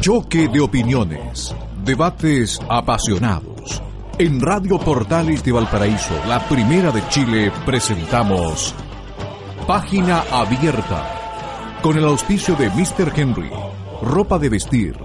[0.00, 3.82] Choque de opiniones, debates apasionados.
[4.18, 8.74] En Radio Portales de Valparaíso, la primera de Chile, presentamos
[9.66, 13.12] Página Abierta, con el auspicio de Mr.
[13.14, 13.50] Henry,
[14.00, 14.96] ropa de vestir,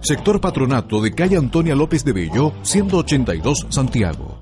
[0.00, 4.35] sector patronato de calle Antonia López de Bello, 182 Santiago.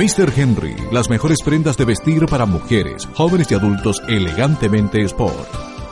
[0.00, 0.32] Mr.
[0.34, 5.46] Henry, las mejores prendas de vestir para mujeres, jóvenes y adultos elegantemente sport.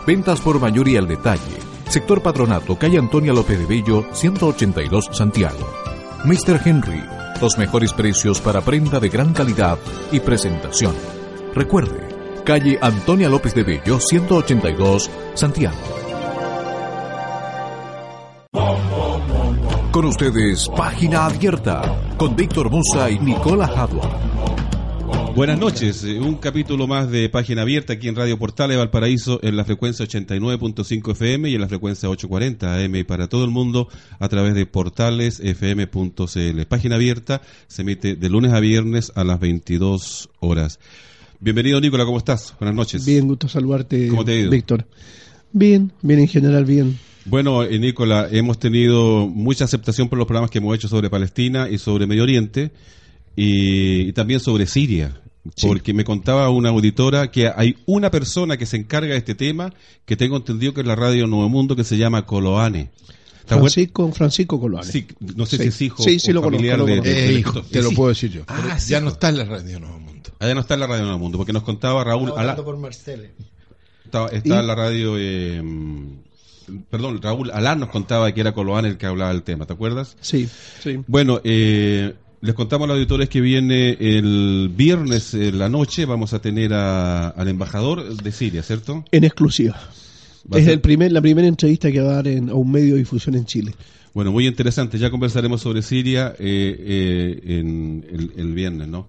[0.06, 1.58] Ventas por mayoría al detalle.
[1.90, 5.70] Sector Patronato, calle Antonia López de Bello, 182 Santiago.
[6.24, 6.58] Mr.
[6.64, 7.04] Henry,
[7.42, 9.76] los mejores precios para prenda de gran calidad
[10.10, 10.94] y presentación.
[11.54, 12.08] Recuerde,
[12.46, 16.07] calle Antonia López de Bello, 182 Santiago.
[19.90, 25.32] Con ustedes, Página Abierta, con Víctor Musa y Nicola Hadwa.
[25.34, 29.56] Buenas noches, eh, un capítulo más de Página Abierta aquí en Radio Portales Valparaíso en
[29.56, 34.28] la frecuencia 89.5 FM y en la frecuencia 840 AM para todo el mundo a
[34.28, 36.66] través de portalesfm.cl.
[36.68, 40.80] Página Abierta se emite de lunes a viernes a las 22 horas.
[41.40, 42.54] Bienvenido Nicola, ¿cómo estás?
[42.60, 43.06] Buenas noches.
[43.06, 44.50] Bien, gusto saludarte, ¿Cómo te ha ido?
[44.50, 44.86] Víctor.
[45.50, 47.07] Bien, bien en general, bien.
[47.28, 51.68] Bueno, eh, Nicola, hemos tenido mucha aceptación por los programas que hemos hecho sobre Palestina
[51.68, 52.70] y sobre Medio Oriente
[53.36, 55.20] y, y también sobre Siria.
[55.62, 59.72] Porque me contaba una auditora que hay una persona que se encarga de este tema
[60.04, 62.90] que tengo entendido que es la radio Nuevo Mundo que se llama Coloane.
[63.40, 63.70] ¿Está bueno?
[63.70, 64.90] Francisco, Francisco Coloane.
[64.92, 65.62] Sí, no sé Sí.
[65.64, 67.10] si es hijo Sí, sí, o lo conozco, familiar lo de, conozco.
[67.14, 67.94] de- Eh, del hijo, te lo Sí.
[67.94, 68.42] puedo decir yo.
[68.46, 69.04] Ah, ya hijo.
[69.06, 70.30] no está en la radio Nuevo Mundo.
[70.38, 73.30] Allá no está en la radio Nuevo Mundo, porque nos contaba Raúl Alá, por Marcele.
[74.04, 75.62] está Y- en la radio, eh,
[76.90, 80.16] perdón, Raúl Alá nos contaba que era Coloane el que hablaba del tema, ¿te acuerdas?
[80.20, 80.48] Sí,
[80.82, 80.98] sí.
[81.06, 86.32] Bueno, eh, les contamos a los auditores que viene el viernes en la noche, vamos
[86.34, 89.04] a tener a- al embajador de Siria, ¿cierto?
[89.10, 89.74] En exclusiva.
[90.52, 92.70] Va Es ser- el primer, la primera entrevista que va a dar en, a un
[92.70, 93.74] medio de difusión en Chile.
[94.14, 94.98] Bueno, muy interesante.
[94.98, 99.06] Ya conversaremos sobre Siria eh, eh, en el, el viernes, ¿no?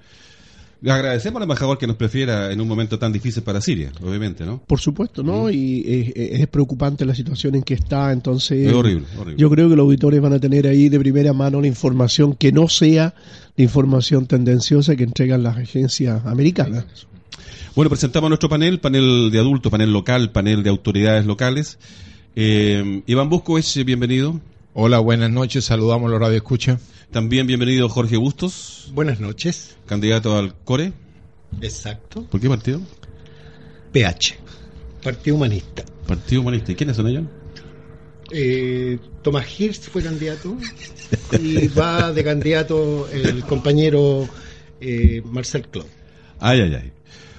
[0.81, 4.45] Le agradecemos al embajador que nos prefiera en un momento tan difícil para Siria, obviamente,
[4.45, 4.62] ¿no?
[4.66, 5.50] Por supuesto, ¿no?
[5.50, 8.66] Y es, es preocupante la situación en que está, entonces...
[8.66, 9.35] Es horrible, horrible.
[9.38, 12.53] Yo creo que los auditores van a tener ahí de primera mano la información que
[12.53, 13.13] no sea
[13.57, 16.85] la información tendenciosa que entregan las agencias americanas.
[17.75, 21.78] Bueno, presentamos nuestro panel, panel de adultos, panel local, panel de autoridades locales.
[22.38, 24.39] Eh, Iván Buscovich, bienvenido.
[24.74, 25.66] Hola, buenas noches.
[25.66, 26.80] Saludamos a los Radio Escucha.
[27.12, 29.75] También bienvenido Jorge Bustos, Buenas noches.
[29.85, 30.94] candidato al CORE.
[31.62, 32.24] Exacto.
[32.25, 32.80] ¿Por qué partido?
[33.91, 34.38] PH.
[35.03, 35.84] Partido Humanista.
[36.07, 36.72] Partido Humanista.
[36.72, 37.24] ¿Y quiénes son ellos?
[38.31, 40.56] Eh, Tomás Hirst fue candidato
[41.41, 44.30] y va de candidato el compañero
[44.80, 45.88] eh, Marcel Clau.
[46.40, 46.91] Ay, ay, ay.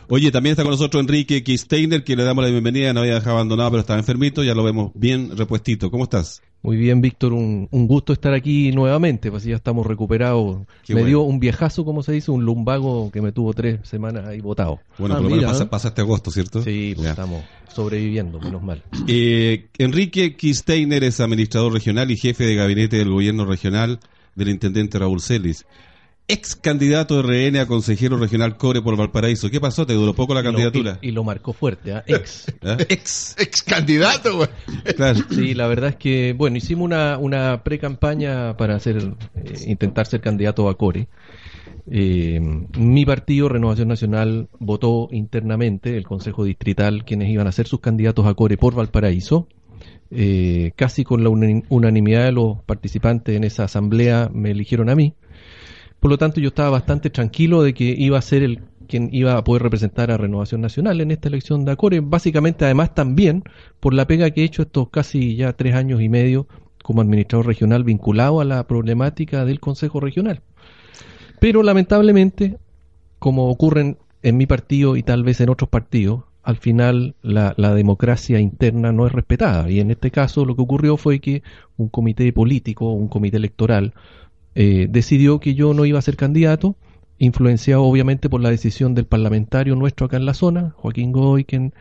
[0.09, 3.37] Oye, también está con nosotros Enrique Kisteiner, que le damos la bienvenida, no había dejado
[3.37, 5.93] abandonado, pero estaba enfermito, ya lo vemos bien repuestito.
[5.93, 6.43] ¿Cómo estás?
[6.63, 10.59] Muy bien, Víctor, un, un gusto estar aquí nuevamente, pues ya estamos recuperados.
[10.85, 11.07] Qué me bueno.
[11.09, 14.79] dio un viejazo, como se dice, un lumbago que me tuvo tres semanas ahí botado.
[14.99, 15.69] Bueno, Ah, por lo menos pasa- ¿eh?
[15.71, 16.63] pasaste agosto, ¿cierto?
[16.63, 17.45] Sí, pues estamos
[17.75, 18.83] sobreviviendo, menos mal.
[19.09, 23.99] Eh, Enrique Kisteiner es administrador regional y jefe de gabinete del gobierno regional
[24.35, 25.65] del intendente Raúl Celis.
[26.33, 29.51] Ex candidato de RN a consejero regional Core por Valparaíso.
[29.51, 29.87] ¿Qué pasó?
[29.87, 30.99] ¿Te duró poco la Y lo- candidatura?
[31.03, 32.05] Y, y lo marcó fuerte, ¿ah?
[32.07, 32.47] ex.
[32.63, 32.77] ¿Ah?
[32.89, 34.49] Ex, ex candidato, güey.
[34.97, 35.21] Claro.
[35.31, 38.97] Sí, la verdad es que, bueno, hicimos una, una pre-campaña para hacer,
[39.37, 41.09] eh, intentar ser candidato a Core.
[41.91, 42.39] Eh,
[42.79, 48.27] mi partido, Renovación Nacional, votó internamente, el Consejo Distrital, quienes iban a ser sus candidatos
[48.27, 49.49] a Core por Valparaíso.
[50.13, 54.95] Eh, casi con la unan- unanimidad de los participantes en esa asamblea me eligieron a
[54.97, 55.15] mí.
[56.01, 59.37] Por lo tanto, yo estaba bastante tranquilo de que iba a ser el quien iba
[59.37, 62.01] a poder representar a Renovación Nacional en esta elección de Acore.
[62.01, 63.45] Básicamente, además, también
[63.79, 66.49] por la pega que he hecho estos casi ya tres años y medio
[66.83, 70.43] como administrador regional vinculado a la problemática del Consejo Regional.
[71.39, 72.59] Pero lamentablemente,
[73.21, 77.75] como ocurren en mi partido y tal vez en otros partidos, al final la, la
[77.75, 79.71] democracia interna no es respetada.
[79.71, 81.45] Y en este caso lo que ocurrió fue que
[81.77, 83.95] un comité político, un comité electoral,
[84.55, 86.77] eh, decidió que yo no iba a ser candidato,
[87.19, 91.75] influenciado obviamente por la decisión del parlamentario nuestro acá en la zona, Joaquín Goy, quien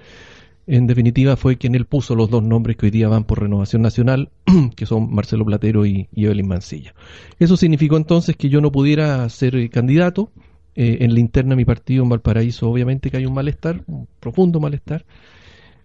[0.68, 3.82] en definitiva fue quien él puso los dos nombres que hoy día van por Renovación
[3.82, 4.30] Nacional,
[4.76, 6.94] que son Marcelo Platero y, Evelyn Mancilla.
[7.40, 10.32] Eso significó entonces que yo no pudiera ser eh, candidato.
[10.76, 14.08] Eh, en la interna de mi partido en Valparaíso obviamente que hay un malestar, un
[14.20, 15.06] profundo malestar.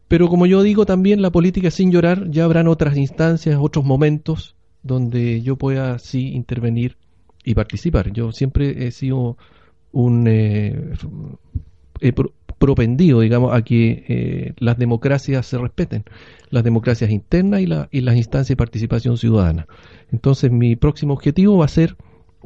[0.06, 4.54] Pero como yo digo también, la política sin llorar, ya habrán otras instancias, otros momentos
[4.84, 6.96] donde yo pueda sí intervenir
[7.42, 8.12] y participar.
[8.12, 9.36] Yo siempre he sido
[9.90, 10.26] un...
[10.28, 10.92] eh,
[12.00, 16.04] he pro- propendido, digamos, a que eh, las democracias se respeten,
[16.50, 19.66] las democracias internas y, la, y las instancias de participación ciudadana.
[20.12, 21.96] Entonces, mi próximo objetivo va a ser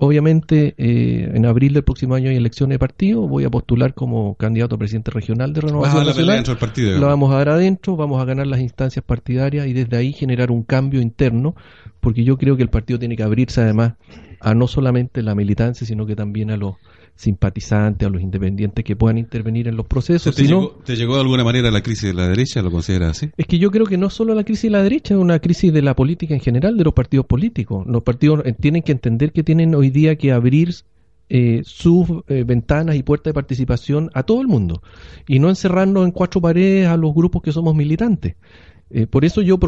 [0.01, 3.27] Obviamente, eh, en abril del próximo año hay elecciones de partido.
[3.27, 6.27] Voy a postular como candidato a presidente regional de Renovación Vas a la Nacional.
[6.27, 6.99] pelea dentro del partido.
[7.01, 10.51] La vamos a dar adentro, vamos a ganar las instancias partidarias y desde ahí generar
[10.51, 11.57] un cambio interno,
[12.01, 13.95] porque yo creo que el partido tiene que abrirse además
[14.41, 16.77] a no solamente la militancia, sino que también a los
[17.19, 20.35] simpatizantes, a los independientes que puedan intervenir en los procesos.
[20.37, 22.63] ¿Te, llegó, ¿Te llegó de alguna manera la crisis de la derecha?
[22.63, 23.31] ¿Lo consideras así?
[23.37, 25.73] es que yo creo que no solo la crisis de la derecha, es una crisis
[25.73, 27.85] de la política en general, de los partidos políticos.
[27.89, 30.77] Los partidos eh, tienen que entender que tienen hoy día que abrir
[31.29, 34.81] eh, sus eh, ventanas y puertas de participación a todo el mundo
[35.27, 38.37] y no encerrarnos en cuatro paredes a los grupos que somos militantes.
[38.91, 39.59] Eh, por eso yo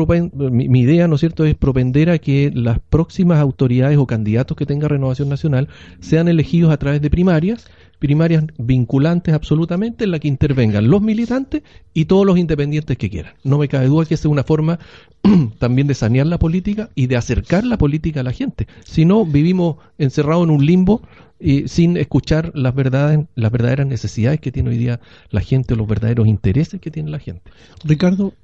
[0.50, 4.56] mi, mi idea, ¿no es cierto?, es propender a que las próximas autoridades o candidatos
[4.56, 5.69] que tenga Renovación Nacional
[6.00, 7.67] sean elegidos a través de primarias,
[7.99, 11.62] primarias vinculantes absolutamente, en la que intervengan los militantes
[11.93, 13.34] y todos los independientes que quieran.
[13.44, 14.78] No me cabe duda que esa es una forma
[15.58, 18.67] también de sanear la política y de acercar la política a la gente.
[18.84, 21.02] Si no, vivimos encerrados en un limbo
[21.38, 25.00] y sin escuchar las verdades, las verdaderas necesidades que tiene hoy día
[25.31, 27.50] la gente los verdaderos intereses que tiene la gente.
[27.84, 28.34] Ricardo,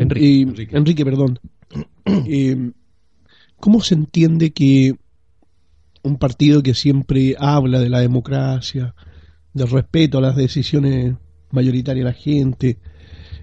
[0.00, 0.26] Enrique.
[0.26, 0.76] eh, Enrique.
[0.76, 1.04] Enrique.
[1.04, 1.38] perdón.
[2.26, 2.72] Eh,
[3.58, 4.94] ¿Cómo se entiende que
[6.02, 8.94] un partido que siempre habla de la democracia,
[9.54, 11.14] del respeto a las decisiones
[11.50, 12.78] mayoritarias de la gente,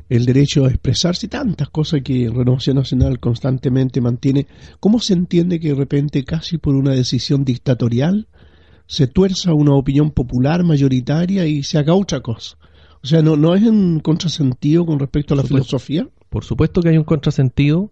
[0.09, 4.45] el derecho a expresarse, tantas cosas que Renovación Nacional constantemente mantiene,
[4.79, 8.27] ¿cómo se entiende que de repente, casi por una decisión dictatorial,
[8.87, 12.57] se tuerza una opinión popular mayoritaria y se haga otra cosa?
[13.01, 16.07] O sea, ¿no, no es en contrasentido con respecto a la filosofía?
[16.31, 17.91] Por supuesto que hay un contrasentido.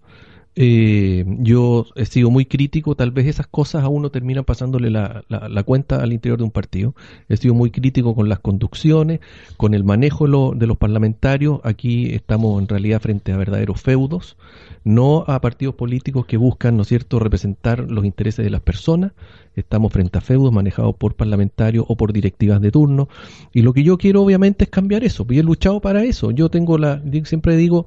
[0.55, 5.23] Eh, yo he sido muy crítico, tal vez esas cosas a uno terminan pasándole la,
[5.29, 6.95] la- la cuenta al interior de un partido.
[7.29, 9.19] He sido muy crítico con las conducciones,
[9.57, 11.59] con el manejo de, lo- de los parlamentarios.
[11.63, 14.37] Aquí estamos en realidad frente a verdaderos feudos,
[14.83, 19.11] no a partidos políticos que buscan, ¿no cierto?, representar los intereses de las personas.
[19.55, 23.07] Estamos frente a feudos manejados por parlamentarios o por directivas de turno.
[23.53, 25.25] Y lo que yo quiero, obviamente, es cambiar eso.
[25.29, 26.31] Y he luchado para eso.
[26.31, 27.85] Yo tengo la, siempre digo,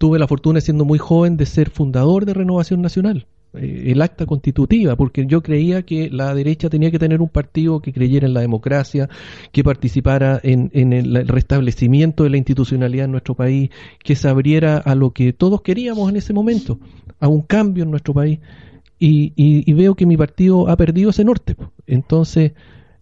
[0.00, 4.24] tuve la fortuna siendo muy joven de ser fundador de Renovación Nacional, eh, el acta
[4.24, 8.32] constitutiva, porque yo creía que la derecha tenía que tener un partido que creyera en
[8.32, 9.10] la democracia,
[9.52, 13.68] que participara en, en el restablecimiento de la institucionalidad en nuestro país,
[14.02, 16.78] que se abriera a lo que todos queríamos en ese momento,
[17.20, 18.38] a un cambio en nuestro país.
[18.98, 21.56] Y, y- y veo que mi partido ha perdido ese norte.
[21.86, 22.52] Entonces,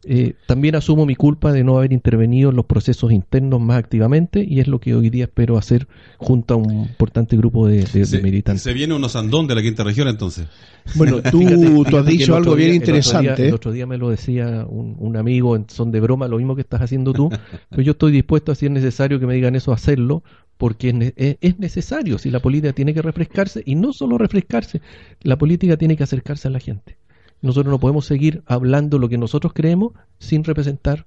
[0.08, 4.44] eh, también asumo mi culpa de no haber intervenido en los procesos internos más activamente
[4.48, 8.00] y es lo que hoy día espero hacer junto a un importante grupo de, de-
[8.00, 8.62] de Se, militantes.
[8.62, 10.46] se viene unos andón de la quinta región entonces.
[10.94, 12.98] Bueno, tú, Fíjate- tú has dicho algo bien día- el otro día-
[13.32, 13.48] interesante.
[13.48, 16.54] El otro día me lo decía un, un amigo en son de broma, lo mismo
[16.54, 17.30] que estás haciendo tú,
[17.68, 20.22] pero yo estoy dispuesto, si es necesario que me digan eso, a hacerlo,
[20.56, 24.16] porque es, ne- es- es necesario, si la política tiene que refrescarse, y no solo
[24.18, 24.80] refrescarse,
[25.22, 26.96] la política tiene que acercarse a la gente.
[27.42, 31.06] Nosotros no podemos seguir hablando lo que nosotros creemos sin representar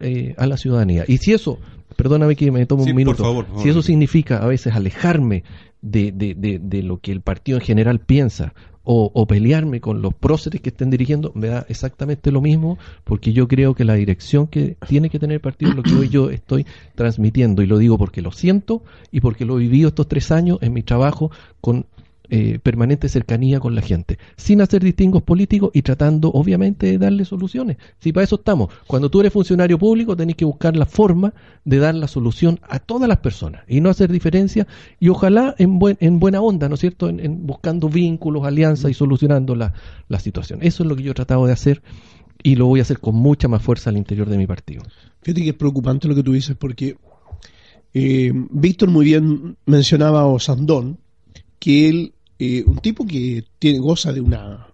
[0.00, 1.04] eh, a la ciudadanía.
[1.06, 1.58] Y si eso,
[1.96, 4.74] perdóname que me tomo Sí, un por minuto, favor, por si eso significa a veces
[4.74, 5.44] alejarme
[5.80, 8.52] de, de, de, de lo que el partido en general piensa
[8.84, 13.32] o, o pelearme con los próceres que estén dirigiendo, me da exactamente lo mismo, porque
[13.32, 16.08] yo creo que la dirección que tiene que tener el partido es lo que hoy
[16.08, 16.66] yo estoy
[16.96, 18.82] transmitiendo, y lo digo porque lo siento
[19.12, 21.30] y porque lo he vivido estos tres años en mi trabajo
[21.60, 21.86] con
[22.30, 27.24] eh, permanente cercanía con la gente, sin hacer distingos políticos y tratando, obviamente, de darle
[27.24, 27.76] soluciones.
[27.98, 28.70] Si para eso estamos.
[28.86, 32.78] Cuando tú eres funcionario público, tenés que buscar la forma de dar la solución a
[32.78, 34.66] todas las personas y no hacer diferencia
[34.98, 38.94] y ojalá en, buen, en buena onda, ¿no es cierto?, en, buscando vínculos, alianzas y
[38.94, 39.74] solucionando la,
[40.08, 40.60] la situación.
[40.62, 41.82] Eso es lo que yo he tratado de hacer
[42.42, 44.82] y lo voy a hacer con mucha más fuerza al interior de mi partido.
[45.22, 46.96] Fíjate que es preocupante lo que tú dices porque
[47.94, 50.98] eh, Víctor muy bien mencionaba a Osandón,
[51.62, 54.66] que él, eh, un tipo que tiene, goza de una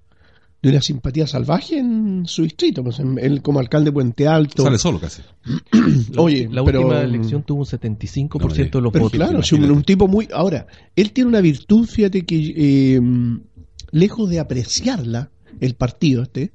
[0.62, 4.64] de una simpatía salvaje en su distrito, pues en- él como alcalde de Puente Alto.
[4.64, 5.21] Sale solo casi.
[6.12, 9.11] La, Oye, la pero- última elección tuvo un 75% de los Pero votos.
[9.18, 10.28] claro, sí, un, un tipo muy...
[10.33, 10.66] Ahora,
[10.97, 13.00] él tiene una virtud, fíjate que eh,
[13.92, 15.30] lejos de apreciarla,
[15.61, 16.50] el partido este,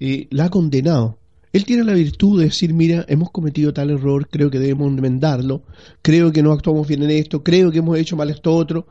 [0.00, 1.18] eh, la ha condenado.
[1.52, 5.62] Él tiene la virtud de decir, mira, hemos cometido tal error, creo que debemos enmendarlo,
[6.02, 8.86] creo que no actuamos bien en esto, creo que hemos hecho mal esto otro.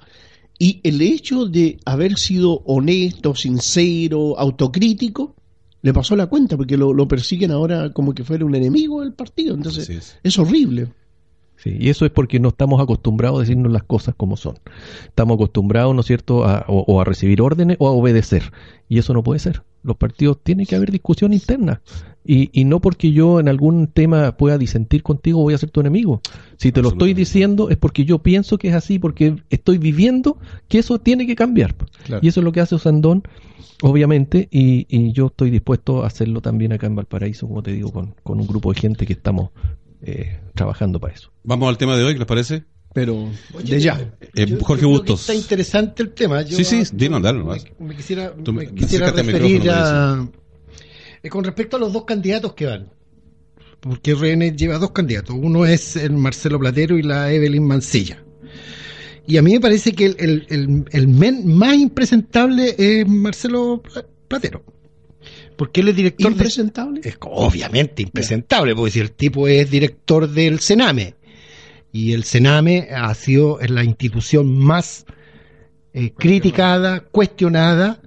[0.59, 5.35] Y el hecho de haber sido honesto, sincero, autocrítico,
[5.81, 9.13] le pasó la cuenta, porque lo, lo persiguen ahora como que fuera un enemigo del
[9.13, 9.55] partido.
[9.55, 10.89] Entonces, es horrible.
[11.55, 14.59] Sí, y eso es porque no estamos acostumbrados a decirnos las cosas como son.
[15.05, 18.51] Estamos acostumbrados, ¿no es cierto?, a, o, o a recibir órdenes o a obedecer.
[18.87, 19.63] Y eso no puede ser.
[19.83, 21.81] Los partidos tienen que haber discusión interna.
[22.25, 25.79] Y, y no porque yo en algún tema pueda disentir contigo voy a ser tu
[25.79, 26.21] enemigo.
[26.57, 30.37] Si te lo estoy diciendo es porque yo pienso que es así, porque estoy viviendo
[30.67, 31.75] que eso tiene que cambiar.
[32.05, 32.19] Claro.
[32.23, 33.23] Y eso es lo que hace Osandón,
[33.81, 37.91] obviamente, y, y yo estoy dispuesto a hacerlo también acá en Valparaíso, como te digo,
[37.91, 39.49] con, con un grupo de gente que estamos
[40.01, 41.31] eh, trabajando para eso.
[41.43, 42.63] Vamos al tema de hoy, ¿qué les parece?
[42.93, 43.99] Pero Oye, de ya.
[44.35, 45.21] Eh, yo- Jorge yo Bustos.
[45.21, 46.41] Está interesante el tema.
[46.41, 47.65] Yo- Sí, sí, dilo, dale me, nomás.
[47.79, 50.27] me quisiera, me- me quisiera referir a.
[51.23, 52.89] eh, con respecto a los dos candidatos que van.
[53.79, 55.35] Porque RN lleva dos candidatos.
[55.39, 58.21] Uno es el Marcelo Platero y la Evelyn Mancilla.
[59.25, 63.81] Y a mí me parece que el, el- el- el men más impresentable es Marcelo
[63.81, 64.63] Pla- Platero.
[65.55, 67.01] Porque él es director de, Impresentable.
[67.03, 71.15] es obviamente impresentable, porque si el tipo es director del Sename,
[71.91, 75.05] y el Sename ha sido la institución más
[75.93, 77.99] eh, criticada, cuestionada,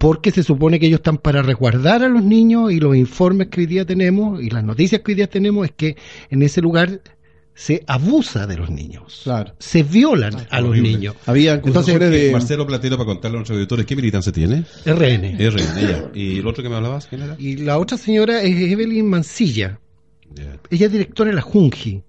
[0.00, 3.60] porque se supone que ellos están para resguardar a los niños y los informes que
[3.60, 5.94] hoy día tenemos y las noticias que hoy día tenemos es que
[6.30, 7.02] en ese lugar
[7.52, 9.52] se abusa de los niños, Claro.
[9.58, 10.92] se violan a los horrible.
[10.92, 11.16] niños.
[11.26, 12.32] Había Entonces, de.
[12.32, 14.64] Marcelo Platero, para contarle a nuestros auditores, ¿qué militancia tiene?
[14.86, 15.36] RN.
[15.36, 16.10] RN, ya.
[16.14, 17.06] ¿Y el otro que me hablabas?
[17.06, 17.36] ¿Quién era?
[17.38, 19.78] Y la otra señora es Evelyn Mancilla.
[20.70, 22.02] Ella es directora de la Junji.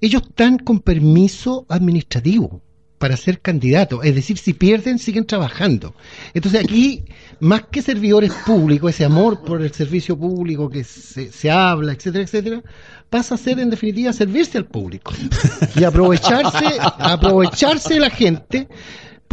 [0.00, 2.62] Ellos están con permiso administrativo
[3.04, 5.94] para ser candidatos, es decir, si pierden siguen trabajando.
[6.32, 7.04] Entonces aquí,
[7.38, 12.24] más que servidores públicos, ese amor por el servicio público que se, se habla, etcétera,
[12.24, 12.62] etcétera,
[13.10, 15.12] pasa a ser en definitiva servirse al público
[15.76, 18.68] y aprovecharse, aprovecharse de la gente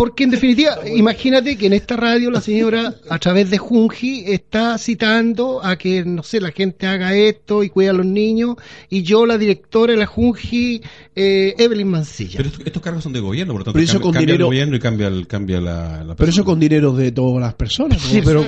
[0.02, 4.76] porque en definitiva, imagínate que en esta radio la señora a través de Junji está
[4.80, 8.56] citando a que, no sé, la gente haga esto y cuida a los niños
[8.90, 10.82] y yo, la directora de la Junji,
[11.16, 12.38] eh, Evelyn Mancilla.
[12.38, 14.26] Pero estos, estos cargos son de gobierno, por lo tanto, Pero eso cambia, con cambia
[14.26, 17.40] dinero- el gobierno y cambia, el, cambia la, la Pero eso con dinero de todas
[17.40, 18.02] las personas.
[18.02, 18.44] Sí, pero,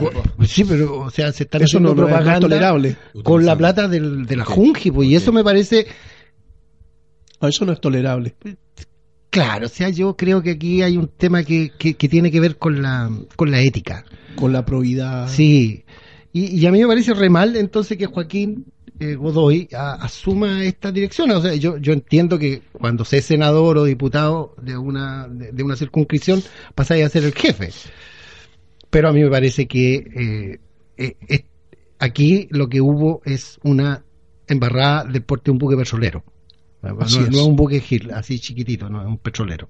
[0.47, 2.95] sí, pero, o sea, se están Eso haciendo no- no es- no es propaganda tolerable.
[3.23, 5.85] con la plata del- de la Junji, pues, y eso me parece,
[7.39, 8.33] No, eso no es tolerable.
[9.33, 12.39] Claro, o sea, yo creo que aquí hay un tema que, que, que tiene que
[12.39, 14.05] ver con la, con la ética.
[14.35, 15.27] Con la probidad.
[15.27, 15.83] Sí,
[16.31, 18.65] y, y a mí me parece re mal entonces que Joaquín
[18.99, 21.31] eh, Godoy a- asuma esta dirección.
[21.31, 25.63] O sea, yo, yo entiendo que cuando sé senador o diputado de una, de, de
[25.63, 26.41] una circunscripción,
[26.75, 27.71] pasáis a ser el jefe.
[28.89, 30.59] Pero a mí me parece que eh,
[30.97, 31.43] eh, es-
[31.99, 34.03] aquí lo que hubo es una
[34.47, 36.23] embarrada del porte de un buque petrolero.
[36.83, 37.29] No, Así no es.
[37.35, 39.69] es un buque Gil, así chiquitito, no es un petrolero.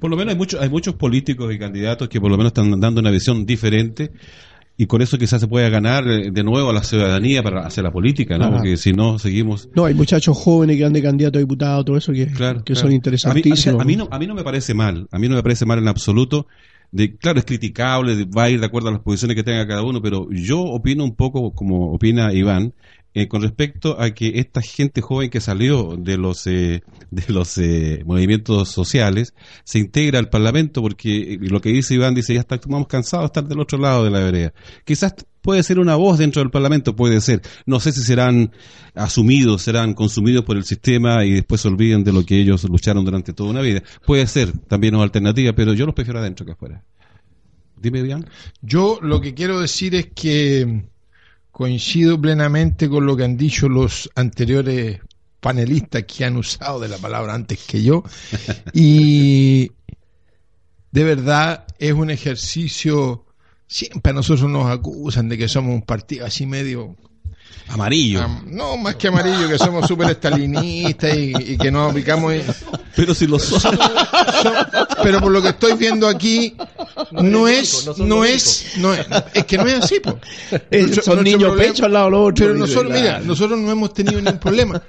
[0.00, 2.80] Por lo menos hay, muchos hay muchos políticos y candidatos que por lo menos están
[2.80, 4.10] dando una visión diferente
[4.76, 7.84] y con eso quizás se pueda ganar eh, de nuevo a la ciudadanía para hacer
[7.84, 8.46] la política, ¿no?
[8.46, 8.54] Ajá.
[8.56, 9.68] Porque si no, seguimos...
[9.74, 12.72] No, hay muchachos jóvenes que van de candidato a diputado, todo eso que, Claro, que
[12.72, 12.80] claro.
[12.80, 13.80] son A mí, interesantísimos.
[13.80, 15.78] a, mí no, a mí no me parece mal, a mí no me parece mal
[15.78, 16.46] en absoluto.
[16.90, 19.66] De, claro, es criticable, de- va a ir de acuerdo a las posiciones que tenga
[19.66, 22.72] cada uno, pero yo opino un poco como opina Iván,
[23.14, 27.58] eh, con respecto a que esta gente joven que salió de los eh, de los
[27.58, 32.40] eh, movimientos sociales se integra al Parlamento porque eh, lo que dice Iván dice ya
[32.40, 34.54] está, estamos cansados de estar del otro lado de la vereda.
[34.84, 37.42] Quizás puede ser una voz dentro del Parlamento, puede ser.
[37.66, 38.52] No sé si serán
[38.94, 43.04] asumidos, serán consumidos por el sistema y después se olviden de lo que ellos lucharon
[43.04, 43.82] durante toda una vida.
[44.06, 46.82] Puede ser también una alternativa, pero yo los prefiero adentro que afuera.
[47.76, 48.26] Dime, Iván.
[48.62, 50.84] Yo lo que quiero decir es que
[51.62, 54.98] coincido plenamente con lo que han dicho los anteriores
[55.38, 58.02] panelistas que han usado de la palabra antes que yo.
[58.72, 59.70] Y
[60.90, 63.26] de verdad es un ejercicio.
[63.68, 66.96] Siempre a nosotros nos acusan de que somos un partido así medio
[67.68, 68.22] Amarillo.
[68.22, 72.32] Am- no, más que amarillo, que somos súper estalinistas y, y que nos aplicamos.
[72.34, 72.44] en-
[72.94, 73.60] pero si los son.
[73.60, 73.78] son-
[75.02, 76.54] pero por lo que estoy viendo aquí,
[77.12, 80.18] no es, no es, no es, es que no es así, po.
[80.70, 82.46] Eh, Nuestro- son niños pecho al lado de los otros.
[82.48, 84.82] Pero nosotros, mira, nosotros no hemos tenido ningún problema.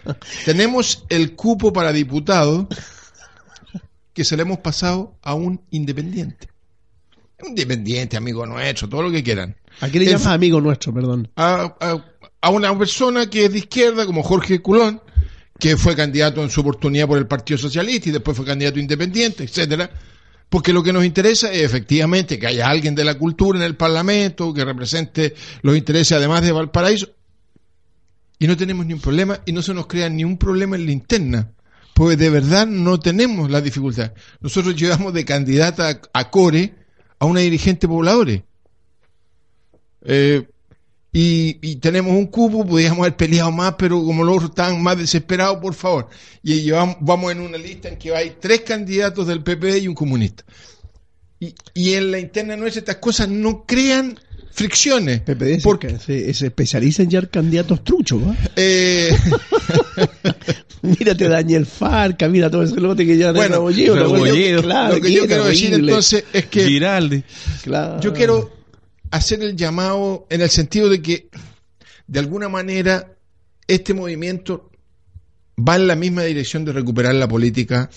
[0.46, 2.68] Tenemos el cupo para diputado
[4.14, 6.50] que se le hemos pasado a un independiente.
[7.42, 9.56] Un independiente, amigo nuestro, todo lo que quieran.
[9.82, 11.30] ¿A qué le llamas amigo nuestro, perdón?
[11.36, 12.06] a, a-
[12.44, 15.02] a una persona que es de izquierda, como Jorge Culón,
[15.58, 19.46] que fue candidato en su oportunidad por el Partido Socialista y después fue candidato independiente,
[19.46, 19.90] etcétera.
[20.50, 23.78] Porque lo que nos interesa es efectivamente que haya alguien de la cultura en el
[23.78, 27.08] Parlamento que represente los intereses además de Valparaíso.
[28.40, 30.86] Y no tenemos ni un problema y no se nos crea ni un problema en
[30.86, 31.50] la interna.
[31.94, 34.12] Pues de verdad no tenemos la dificultad.
[34.42, 36.76] Nosotros llevamos de candidata a Core
[37.20, 38.42] a una dirigente pobladores.
[40.02, 40.46] Eh,
[41.16, 44.98] y, y tenemos un cupo, podríamos haber peleado más, pero como los otros estaban más
[44.98, 46.10] desesperados, por favor.
[46.42, 49.94] Y llevamos, vamos en una lista en que hay tres candidatos del PP y un
[49.94, 50.44] comunista.
[51.40, 54.20] Y, y en la interna nuestra estas cosas no crean
[54.52, 55.22] fricciones.
[55.22, 58.36] PPD se, porque, se, se especializa en llevar candidatos truchos, ¿va?
[58.56, 59.16] eh,
[60.82, 65.12] Mírate Daniel Farca, mira todo ese lote que lleva Bueno, Rebolledo, Rebolledo, claro, lo que
[65.14, 67.24] yo quiero decir entonces es que Giraldi.
[67.64, 68.02] Claro.
[68.02, 68.63] yo quiero
[69.14, 71.30] hacer el llamado en el sentido de que
[72.08, 73.14] de alguna manera
[73.68, 74.72] este movimiento
[75.58, 77.92] va en la misma dirección de recuperar la política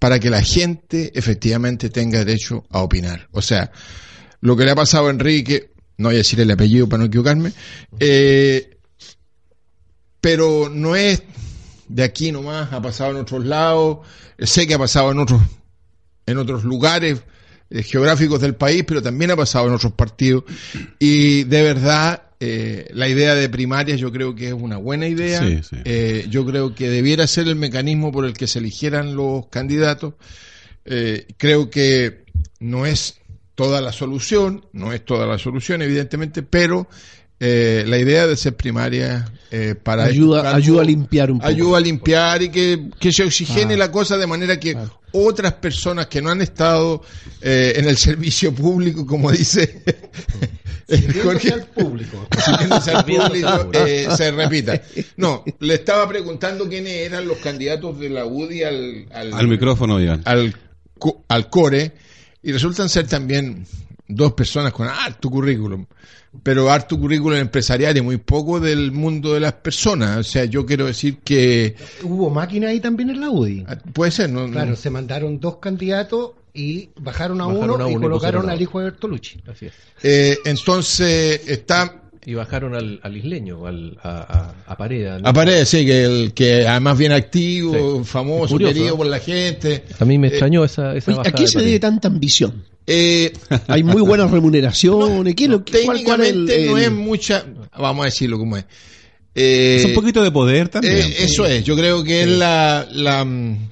[0.00, 3.28] para que la gente efectivamente tenga derecho a opinar.
[3.30, 3.70] O sea,
[4.40, 7.06] lo que le ha pasado a Enrique, no voy a decir el apellido para no
[7.06, 7.52] equivocarme,
[8.00, 8.78] eh,
[10.20, 11.22] pero no es
[11.86, 13.98] de aquí nomás, ha pasado en otros lados,
[14.40, 15.40] sé que ha pasado en otros,
[16.26, 17.22] en otros lugares
[17.70, 20.44] eh, geográficos del país, pero también ha pasado en otros partidos.
[20.98, 25.40] Y de verdad, eh, la idea de primarias yo creo que es una buena idea.
[25.40, 25.76] Sí, sí.
[25.84, 30.14] Eh, yo creo que debiera ser el mecanismo por el que se eligieran los candidatos.
[30.84, 32.24] Eh, creo que
[32.60, 33.16] no es
[33.54, 36.88] toda la solución, no es toda la solución, evidentemente, pero
[37.40, 41.48] eh, la idea de ser primaria eh, para Ayuda- ayuda a limpiar un poco.
[41.48, 43.78] ayuda a limpiar y que, que se oxigene Ah.
[43.78, 44.97] la cosa de manera que Claro.
[45.12, 47.02] Otras personas que no han estado
[47.40, 49.82] eh, en el servicio público, como dice
[50.88, 52.26] Sirviéndose al público.
[53.50, 54.80] al eh, se repita.
[55.16, 60.00] No, le estaba preguntando quiénes eran los candidatos de la UDI al, al, Al micrófono,
[60.00, 60.22] Iván.
[60.24, 60.54] al,
[60.98, 61.92] co- al core
[62.42, 63.66] y resultan ser también
[64.06, 65.84] dos personas con harto currículum,
[66.42, 70.18] pero harto currículum empresarial y muy poco del mundo de las personas.
[70.18, 73.64] O sea, yo quiero decir que Hubo máquina ahí también en la UDI.
[73.68, 74.48] ah, puede ser, ¿no?
[74.50, 74.76] Claro, No.
[74.76, 78.60] se mandaron dos candidatos y bajaron a Bajaron uno a y uno y colocaron al
[78.60, 79.40] hijo de Bertolucci.
[79.46, 79.72] Así es.
[80.02, 85.18] Eh, entonces está Y bajaron al, al isleño, al, a, a, a Pareda.
[85.18, 85.26] ¿no?
[85.26, 88.04] aparece que el que además bien activo, Sí.
[88.04, 88.96] famoso, Curioso, querido ¿no?
[88.98, 89.84] por la gente.
[89.98, 91.66] A mí me Eh, extrañó esa, esa Oye, ¿A qué se Pareda.
[91.68, 92.64] debe tanta ambición?
[92.86, 93.32] Eh,
[93.66, 95.34] Hay muy buenas remuneraciones.
[95.34, 97.46] ¿Qué es lo- cuál- cuál es técnicamente el- no es mucha,
[97.78, 98.64] vamos a decirlo como es.
[99.34, 100.96] Eh, Es un poquito de poder también.
[100.98, 103.70] Eh, eso es, yo creo que es la, la, mm,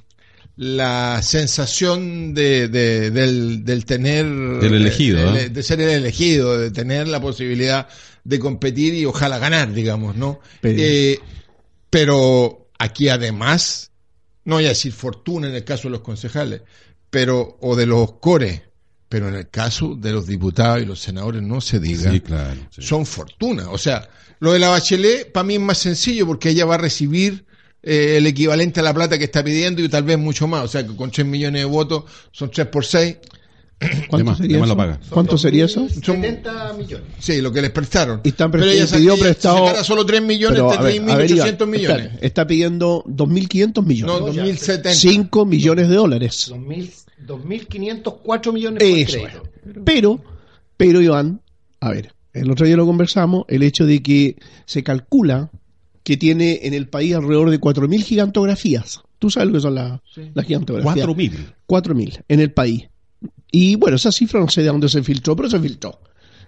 [0.55, 4.25] la sensación de, de- del, del tener...
[4.25, 5.49] Del elegido, De, ¿eh?
[5.49, 7.87] de ser el elegido, de tener la posibilidad
[8.27, 10.39] de competir y ojalá ganar, digamos, ¿no?
[10.61, 11.19] Pero- Eh,
[11.89, 13.91] pero aquí además,
[14.45, 16.61] no voy a decir fortuna en el caso de los concejales,
[17.09, 18.61] pero o de los cores,
[19.09, 22.59] pero en el caso de los diputados y los senadores no se diga Sí, claro.
[22.69, 22.81] sí.
[22.81, 23.67] son fortunas.
[23.71, 24.09] O sea,
[24.39, 27.45] lo de la Bachelet para mí es más sencillo porque ella va a recibir
[27.81, 30.65] eh, el equivalente a la plata que está pidiendo y tal vez mucho más.
[30.65, 33.15] O sea, que con 3 millones de votos son 3 por 6.
[33.79, 34.65] ¿Cuánto Además- sería eso?
[34.65, 34.99] lo paga.
[35.09, 35.87] ¿Cuánto sería eso?
[35.87, 37.07] 70 millones.
[37.19, 38.21] Sí, lo que les prestaron.
[38.23, 41.01] Y están Pero prest- ella pidió prestado- sacara solo 3 millones Pero, de a ver,
[41.11, 42.05] a ver, 3.800 Iván, millones.
[42.05, 44.15] espera, está pidiendo 2.500 millones.
[44.19, 44.93] No, 2070.
[44.93, 46.45] 5 millones de dólares.
[46.49, 46.91] 2000
[47.25, 49.33] 2.504 millones por Eso es.
[49.83, 50.21] Pero,
[50.75, 51.41] pero Iván,
[51.79, 55.49] a ver, el otro día lo conversamos, el hecho de que se calcula
[56.03, 59.01] que tiene en el país alrededor de 4.000 gigantografías.
[59.19, 59.99] Tú sabes lo que son las,
[60.33, 60.93] las gigantografías.
[60.93, 61.33] Cuatro mil.
[61.67, 62.87] 4.000 en el país.
[63.51, 65.99] Y bueno, esa cifra no sé de dónde se filtró, pero se filtró.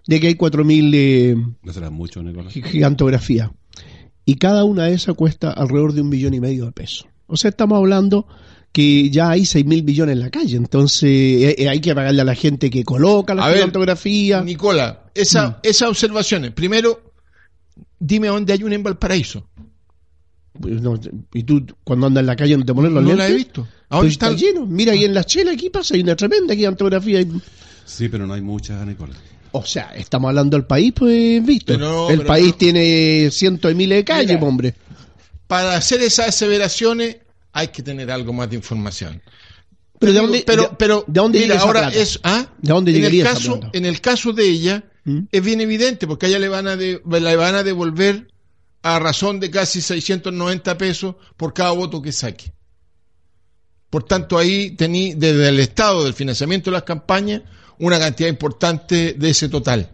[0.08, 2.53] De que hay 4.000 eh, No será mucho, Nicolás.
[2.53, 3.49] gi- gigantografías.
[4.25, 7.08] Y cada una de esas cuesta alrededor de un millón y medio de pesos.
[7.27, 8.27] O sea, estamos hablando
[8.71, 10.58] que ya hay 6 mil millones en la calle.
[10.58, 14.41] Entonces eh, eh, hay que pagarle a la gente que coloca A la ver, gigantografía.
[14.41, 15.55] Nicola, esa, Mm.
[15.63, 16.51] esas observaciones.
[16.51, 17.01] Primero,
[17.99, 19.48] dime dónde hay una en Valparaíso.
[20.57, 20.99] No,
[21.33, 23.29] y tú cuando andas en la calle no te pones los No lentes.
[23.29, 23.62] la he visto.
[23.62, 24.65] ¿A Pues dónde está lleno.
[24.65, 27.23] Mira, ahí en la chela aquí pasa, hay una tremenda gigantografía.
[27.85, 29.17] Sí, pero no hay muchas, Nicolás.
[29.51, 31.73] O sea, estamos hablando del país, pues, visto.
[31.73, 32.55] Pero no, el pero país no.
[32.57, 34.47] tiene cientos de miles de calles, Mira.
[34.47, 34.75] hombre.
[35.47, 37.17] Para hacer esas aseveraciones
[37.53, 39.21] hay que tener algo más de información.
[39.97, 41.97] Pero ¿de dónde, pero, pero ¿de dónde mira, ahora plata?
[41.97, 42.47] es ¿ah?
[42.62, 45.19] ¿De dónde en el caso en el caso de ella ¿Mm?
[45.31, 48.27] es bien evidente porque a ella le van a de- le van a devolver
[48.81, 52.53] a razón de casi 690 pesos por cada voto que saque.
[53.89, 57.41] Por tanto, ahí tení desde el Estado del financiamiento de las campañas
[57.79, 59.89] una cantidad importante de ese total.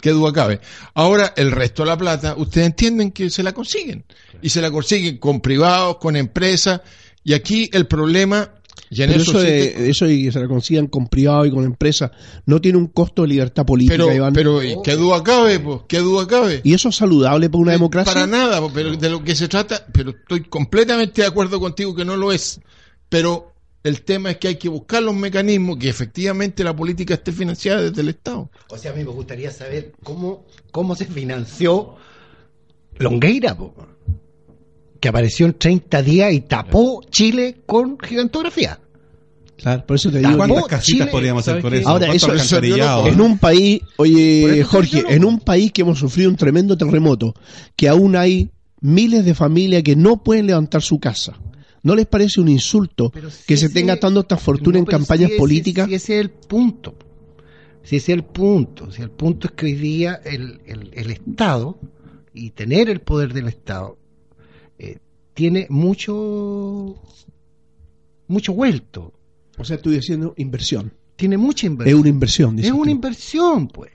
[0.00, 0.60] Qué duda cabe.
[0.94, 4.04] Ahora, el resto de la plata, ustedes entienden que se la consiguen.
[4.40, 6.80] Y se la consiguen con privados, con empresas.
[7.22, 8.50] Y aquí el problema,
[8.90, 11.50] y en Pero eso, eso, sí de, eso que se la consigan con privado y
[11.50, 12.12] con empresa
[12.44, 14.32] no tiene un costo de libertad política, pero, Iván.
[14.32, 16.60] pero ¿y qué duda cabe, pues, qué duda cabe.
[16.62, 18.12] ¿Y eso es saludable para una democracia?
[18.12, 21.94] Para nada, po, pero de lo que se trata, pero estoy completamente de acuerdo contigo
[21.94, 22.60] que no lo es.
[23.08, 23.52] Pero
[23.84, 27.82] El tema es que hay que buscar los mecanismos que efectivamente la política esté financiada
[27.82, 28.48] desde el Estado.
[28.68, 31.96] O sea, a mí me gustaría saber cómo, cómo se financió
[32.98, 33.74] Longueira, po,
[35.02, 38.78] que apareció en 30 días y tapó Chile con gigantografía.
[39.56, 40.36] Claro, por eso te digo.
[40.36, 41.88] ¿Cuántas casitas Chile- podríamos hacer ¿sabes con eso?
[41.88, 43.08] Ahora, ¿Cuántos eso- eso alcantarillados?
[43.08, 47.34] en un país, oye, Jorge, en un país que hemos sufrido un tremendo terremoto,
[47.74, 51.36] que aún hay miles de familias que no pueden levantar su casa.
[51.82, 55.36] ¿No les parece un insulto si que se tenga tanta fortuna No, en campañas si
[55.36, 55.88] políticas?
[55.88, 56.94] Si ese es el punto.
[57.82, 58.92] Si ese es el punto.
[58.92, 61.76] Si el punto es que hoy día el, el- el Estado
[62.32, 63.98] y tener el poder del Estado
[65.34, 66.96] tiene mucho
[68.28, 69.12] mucho vuelto.
[69.58, 70.92] O sea, estoy diciendo inversión.
[71.16, 72.00] Tiene mucha Es inversión.
[72.00, 72.90] una inversión, Es dices una tú.
[72.90, 73.90] inversión, pues.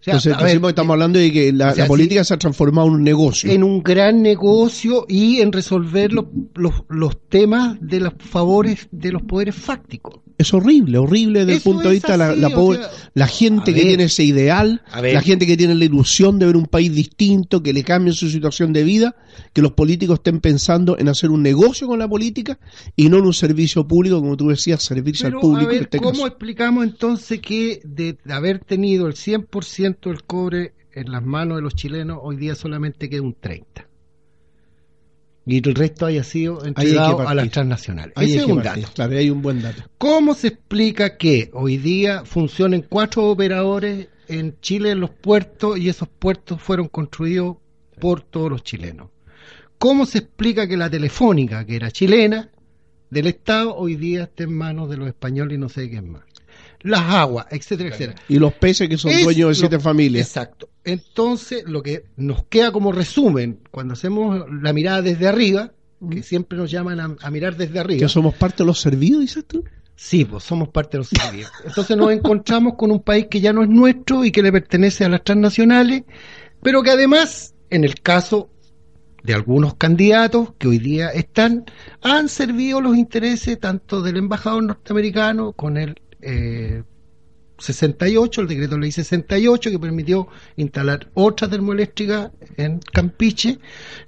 [0.00, 2.38] O sea, Entonces, ver, estamos hablando de que la, o sea, la política se ha
[2.38, 3.50] transformado en un negocio.
[3.52, 9.12] en un gran negocio y en resolver los, los, los temas de los favores de
[9.12, 10.20] los poderes fácticos.
[10.40, 13.26] Es horrible, horrible desde el punto de vista de la, la o pobre- sea, la
[13.26, 16.56] gente a que ver, tiene ese ideal, la gente que tiene la ilusión de ver
[16.56, 19.16] un país distinto, que le cambie su situación de vida,
[19.52, 22.58] que los políticos estén pensando en hacer un negocio con la política
[22.96, 25.66] y no en un servicio público, como tú decías, servirse Pero, al público.
[25.66, 26.26] a ver, en este ¿cómo caso.
[26.28, 31.74] explicamos entonces que de haber tenido el 100% del cobre en las manos de los
[31.74, 33.62] chilenos, hoy día solamente queda un 30%?
[35.46, 38.12] Y el resto haya sido entregado a las transnacionales.
[38.16, 38.88] Ahí Ese es un dato.
[38.94, 39.82] Claro, hay un buen dato.
[39.98, 45.88] ¿Cómo se explica que hoy día funcionen cuatro operadores en Chile en los puertos y
[45.88, 47.56] esos puertos fueron construidos
[47.98, 49.08] por todos los chilenos?
[49.78, 52.50] ¿Cómo se explica que la telefónica, que era chilena,
[53.08, 56.22] del Estado, hoy día esté en manos de los españoles y no sé quién más?
[56.82, 58.20] Las aguas, etcétera, etcétera.
[58.28, 60.26] Y los peces que son Es dueños de lo- siete familias.
[60.26, 60.68] Exacto.
[60.84, 65.72] Entonces, lo que nos queda como resumen, cuando hacemos la mirada desde arriba,
[66.10, 69.20] que siempre nos llaman a, a mirar desde arriba, Que somos parte de los servidos,
[69.20, 69.62] dices tú.
[69.94, 71.52] Sí, pues somos parte de los servicios.
[71.66, 75.04] Entonces nos encontramos con un país que ya no es nuestro y que le pertenece
[75.04, 76.04] a las transnacionales,
[76.62, 78.48] pero que además, en el caso
[79.22, 81.66] de algunos candidatos que hoy día están,
[82.00, 86.82] han servido los intereses tanto del embajador norteamericano con el eh,
[87.60, 93.58] 68, el decreto ley 68, que permitió instalar otra termoeléctrica en Campiche,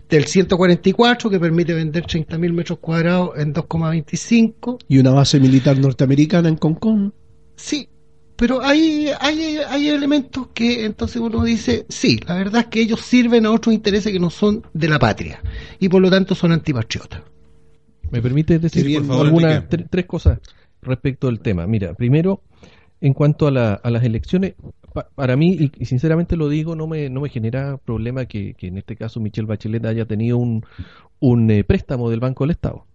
[0.09, 6.49] del 144, que permite vender 30.000 metros cuadrados en 2,25, Y una base militar norteamericana
[6.49, 7.15] en Concón.
[7.57, 7.89] Sí,
[8.37, 13.01] pero hay, hay, hay elementos que entonces uno dice, sí, la verdad es que ellos
[13.01, 15.41] sirven a otros intereses que no son de la patria
[15.79, 17.23] y por lo tanto son antipatriotas.
[18.11, 20.39] ¿Me permite decir bien, por favor, algunas tres cosas
[20.83, 21.67] respecto del tema?
[21.67, 22.43] Mira, primero,
[23.01, 24.57] en cuanto a, la- a las elecciones,
[24.93, 28.69] pa- para mí, y, sinceramente lo digo, no me, no me genera problema que, que
[28.69, 30.65] en este caso Michelle Bachelet haya tenido un,
[31.21, 32.87] un eh, préstamo del Banco del Estado.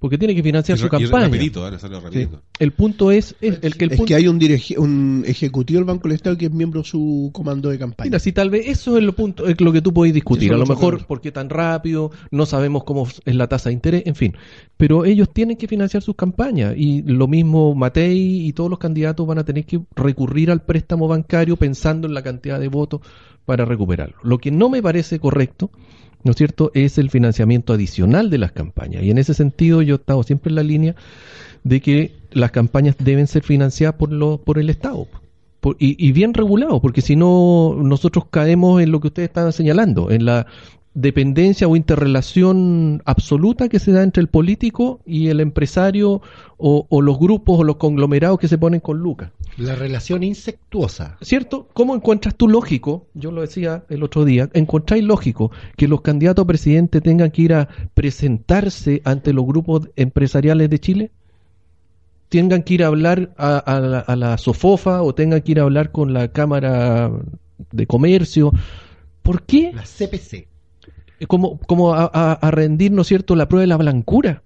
[0.00, 1.24] Porque tiene que financiar Y su y campaña.
[1.24, 2.02] rapidito, ahora sale Sí.
[2.04, 2.42] rapidito.
[2.60, 4.38] El punto es, es el que el Es punto, que hay un,
[4.76, 8.06] un ejecutivo del Banco del Estado que es miembro de su comando de campaña.
[8.08, 10.52] Mira, si tal vez eso es lo punto, es lo que tú puedes discutir.
[10.54, 13.72] A lo mejor que- por qué tan rápido, no sabemos cómo es la tasa de
[13.74, 14.36] interés, en fin.
[14.76, 19.26] Pero ellos tienen que financiar sus campañas y lo mismo Matei y todos los candidatos
[19.26, 23.00] van a tener que recurrir al préstamo bancario pensando en la cantidad de votos
[23.44, 24.14] para recuperarlo.
[24.22, 25.70] Lo que no me parece correcto,
[26.24, 29.02] ¿no es cierto?, es el financiamiento adicional de las campañas.
[29.02, 30.94] Y en ese sentido yo he estado siempre en la línea
[31.64, 35.06] de que las campañas deben ser financiadas por, lo, por el Estado.
[35.60, 39.52] Por- y, y bien regulado, porque si no, nosotros caemos en lo que ustedes estaban
[39.52, 40.46] señalando, en la
[41.00, 46.22] dependencia o interrelación absoluta que se da entre el político y el empresario
[46.56, 49.30] o, o los grupos o los conglomerados que se ponen con Lucas.
[49.56, 51.16] La relación insectuosa.
[51.20, 51.68] ¿Cierto?
[51.72, 56.42] ¿Cómo encuentras tú lógico, yo lo decía el otro día, encontráis lógico que los candidatos
[56.42, 61.10] a presidente tengan que ir a presentarse ante los grupos empresariales de Chile?
[62.28, 65.60] Tengan que ir a hablar a, a la, a la SOFOFA o tengan que ir
[65.60, 67.12] a hablar con la Cámara
[67.70, 68.52] de Comercio.
[69.22, 69.70] ¿Por qué?
[69.72, 70.57] La CPC.
[71.26, 74.42] Como, como a, a- a rendir, ¿no es cierto?, la prueba de la blancura.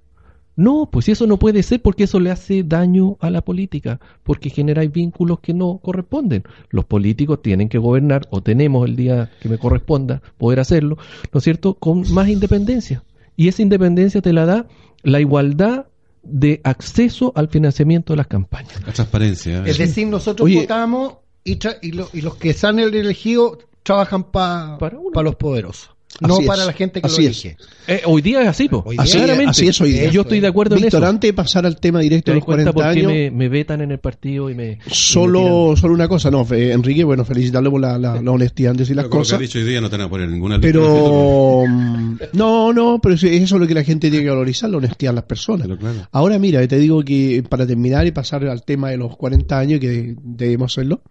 [0.55, 4.51] No, pues eso no puede ser porque eso le hace daño a la política, porque
[4.51, 6.45] genera vínculos que no corresponden.
[6.69, 10.99] Los políticos tienen que gobernar, o tenemos el día que me corresponda poder hacerlo,
[11.33, 13.03] ¿no es cierto?, con más independencia.
[13.35, 14.67] Y esa independencia te la da
[15.03, 15.87] la igualdad
[16.23, 18.75] de acceso al financiamiento de las campañas.
[18.87, 19.59] La transparencia.
[19.59, 19.63] ¿eh?
[19.67, 20.61] Es decir, nosotros Oye.
[20.61, 25.11] votamos y, tra- y, lo- y los que salen elegidos trabajan pa- Para uno.
[25.13, 25.91] para los poderosos.
[26.21, 27.57] No Así para es, la gente que así lo elige.
[27.89, 28.83] Eh, hoy día es así, po.
[28.87, 29.51] Hoy Así, día- claramente.
[29.51, 30.11] así es hoy día.
[30.11, 31.11] Yo estoy de acuerdo en Víctor, eso.
[31.11, 33.31] antes de pasar al tema directo ¿Te de los cuenta 40 por qué años, me,
[33.37, 34.73] me vetan en el partido y me...
[34.73, 38.31] y me solo, solo una cosa, no, fe- Enrique, bueno, felicitarlo por la, la- la
[38.31, 39.35] honestidad en decir las Pero con lo que cosas.
[39.37, 43.17] has dicho hoy día no te van a poner ninguna Pero mm, no, no, pero
[43.17, 45.67] sí, eso es lo que la gente tiene que valorizar, la honestidad de las personas.
[45.67, 46.09] Claro.
[46.13, 49.81] Ahora mira, te digo que para terminar y pasar al tema de los 40 años,
[49.81, 51.03] que debemos hacerlo,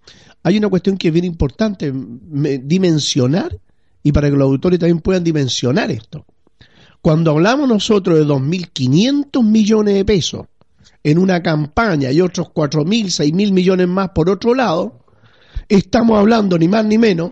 [0.43, 3.57] hay una cuestión que es bien importante, me- dimensionar,
[4.03, 6.25] y para que los autores también puedan dimensionar esto.
[7.01, 10.45] Cuando hablamos nosotros de 2.500 millones de pesos
[11.03, 14.99] en una campaña y otros 4.000, 6.000 millones más por otro lado,
[15.67, 17.31] estamos hablando ni más ni menos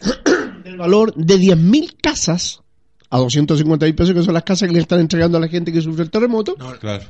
[0.64, 2.60] del valor de 10.000 casas
[3.08, 5.80] a 250.000 pesos, que son las casas que le están entregando a la gente que
[5.80, 6.56] sufre el terremoto.
[6.80, 7.04] Claro.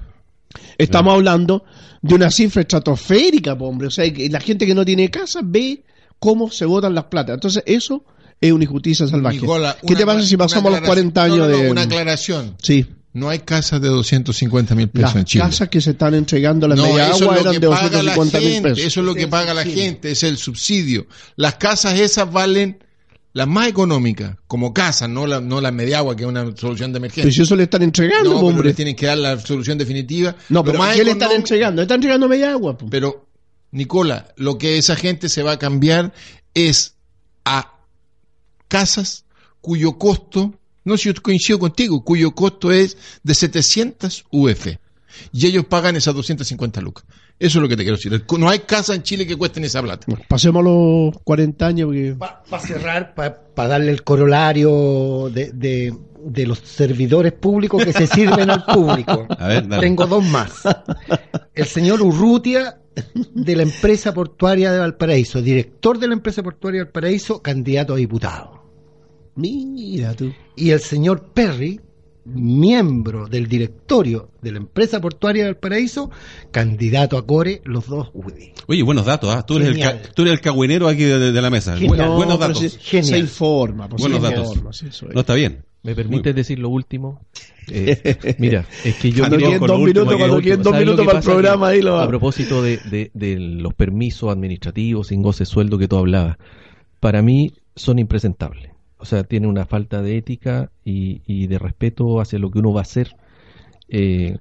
[0.78, 1.64] Estamos hablando
[2.02, 3.88] de una cifra estratosférica, hombre.
[3.88, 5.84] O sea, que la gente que no tiene casa ve
[6.18, 7.34] cómo se botan las plata.
[7.34, 8.04] Entonces, eso
[8.40, 9.40] es una injusticia salvaje.
[9.40, 11.70] Nicola, ¿Qué te pasa si pasamos los 40 aclaración- años no, no, no, de...
[11.70, 12.56] Una aclaración.
[12.62, 15.44] Sí, No hay casas de 250 mil pesos las en Chile.
[15.44, 18.14] casas que se están entregando a la No, media agua eran que de paga la
[18.14, 18.84] 250 mil gente, pesos.
[18.86, 21.06] eso es lo que paga la gente, es el subsidio.
[21.36, 22.78] Las casas esas valen
[23.32, 26.90] las más económicas, como casas, no la, no la media agua, que es una solución
[26.92, 27.32] de Pero emergencia.
[27.32, 28.68] si eso le están entregando, no, pero hombre.
[28.68, 30.34] le tienen que dar la solución definitiva.
[30.48, 31.80] No, pero más ¿qué le están entregando?
[31.80, 32.76] Le están entregando media agua.
[32.78, 32.86] po.
[32.90, 33.28] Pero,
[33.72, 36.14] Nicola, lo que esa gente se va a cambiar
[36.54, 36.94] es
[37.44, 37.75] a
[38.68, 39.24] casas
[39.60, 44.66] cuyo costo, no si yo coincido contigo, cuyo costo es de 700 UF.
[45.32, 47.04] Y ellos pagan esas 250 lucas.
[47.38, 48.24] Eso es lo que te quiero decir.
[48.38, 50.04] No hay casa en Chile que cuesten esa plata.
[50.06, 51.86] Bueno, pasemos los 40 años.
[51.86, 52.14] Porque...
[52.18, 55.94] Para cerrar, para darle el corolario de, de-
[56.26, 59.26] de los servidores públicos que se sirven al público.
[59.38, 59.80] A ver, dale.
[59.82, 60.52] Tengo dos más.
[61.54, 62.78] El señor Urrutia,
[63.32, 67.96] de la empresa portuaria de Valparaíso, director de la empresa portuaria de Valparaíso, candidato a
[67.96, 68.55] diputado.
[69.36, 70.32] Mira tú.
[70.56, 71.80] Y el señor Perry,
[72.24, 76.10] miembro del directorio de la empresa portuaria de Valparaíso,
[76.50, 78.52] candidato a Core, los dos UDI.
[78.66, 79.44] Oye, buenos datos, ¿ah?
[79.46, 81.76] Tú eres, el tú eres el cagüinero aquí de, de- de la mesa.
[81.76, 81.98] Genial.
[81.98, 82.58] Bu- No, buenos datos.
[82.58, 83.06] sí, Genial.
[83.14, 83.88] Se informa.
[83.88, 84.48] pues, Buenos se datos.
[84.48, 85.14] informa, sí, eso es.
[85.14, 85.64] No está bien.
[85.82, 87.20] ¿Me permites decir lo último?
[87.68, 91.04] Eh, mira, es que yo Cuando creo- dos último minutos, cuando dos ¿sabes lo minutos
[91.06, 95.40] para el programa, ahí lo- A propósito de, de- de los permisos administrativos sin goce
[95.40, 96.36] de sueldo que tú hablabas,
[97.00, 98.70] para mí son impresentables.
[98.98, 102.72] O sea, tiene una falta de ética y, y de respeto hacia lo que uno
[102.72, 103.16] va a hacer,
[103.88, 104.38] eh,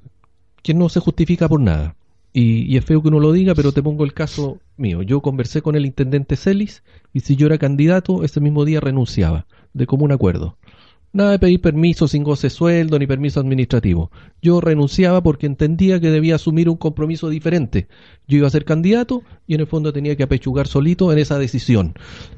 [0.63, 1.95] que no se justifica por nada.
[2.33, 5.01] Y, y es feo que uno lo diga, pero te pongo el caso mío.
[5.01, 9.45] Yo conversé con el intendente Celis y si yo era candidato, ese mismo día renunciaba,
[9.73, 10.57] de común acuerdo.
[11.15, 14.11] Nada de pedir permiso sin goce sueldo ni permiso administrativo.
[14.41, 17.87] Yo renunciaba porque entendía que debía asumir un compromiso diferente.
[18.27, 21.39] Yo iba a ser candidato y en el fondo tenía que apechugar solito en esa
[21.39, 21.93] decisión.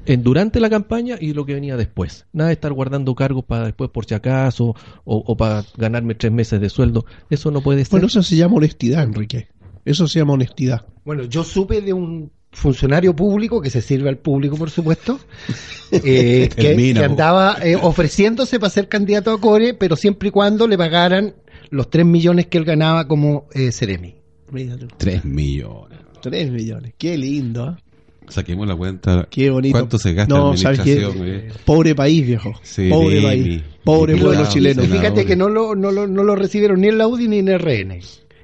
[0.06, 2.28] En, durante la campaña y lo que venía después.
[2.34, 6.32] Nada de estar guardando cargos para después por si acaso o, o para ganarme tres
[6.32, 7.08] meses de sueldo.
[7.32, 7.94] Eso no puede ser.
[7.94, 9.48] Bueno, eso se llama honestidad, Enrique.
[9.88, 10.86] Eso se llama honestidad.
[11.06, 15.18] Bueno, yo supe de un funcionario público que se sirve al público, por supuesto,
[15.92, 20.78] eh, que, andaba eh, ofreciéndose para ser candidato a Core, pero siempre y cuando le
[20.78, 21.36] pagaran
[21.70, 24.16] los 3 millones que él ganaba como eh, Ceremi.
[24.52, 24.88] Mira tú.
[24.98, 26.00] Tres millones.
[26.22, 26.94] Tres millones.
[26.98, 27.80] Qué lindo, ¿ah?
[28.28, 29.26] Saquemos la cuenta.
[29.32, 29.72] Qué bonito.
[29.72, 30.96] ¿Cuánto se gasta No, en ¿sabes qué?
[30.96, 31.28] administración?
[31.30, 31.54] eh?
[31.64, 32.54] Pobre país, viejo.
[32.62, 33.64] Sí, Pobre país.
[33.86, 34.84] Pobre pueblo chileno.
[34.84, 37.58] Fíjate que no lo, no, lo, no lo recibieron ni en la UDI ni en
[37.58, 38.00] RN.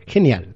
[0.07, 0.53] Genial,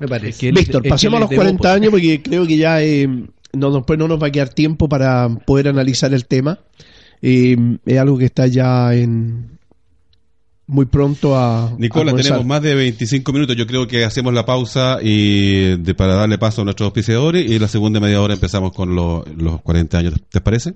[0.00, 0.50] me parece.
[0.50, 1.74] Víctor, pasemos a los es de 40 Bópoli.
[1.74, 3.08] años porque creo que ya eh,
[3.52, 6.58] no, después no nos va a quedar tiempo para poder analizar el tema.
[7.22, 9.58] Eh, es algo que está ya en
[10.66, 11.74] muy pronto a.
[11.78, 13.56] Nicola, a tenemos más de 25 minutos.
[13.56, 17.58] Yo creo que hacemos la pausa y de, para darle paso a nuestros auspiciadores y
[17.58, 20.14] la segunda media hora empezamos con lo- los 40 años.
[20.30, 20.74] ¿Te parece?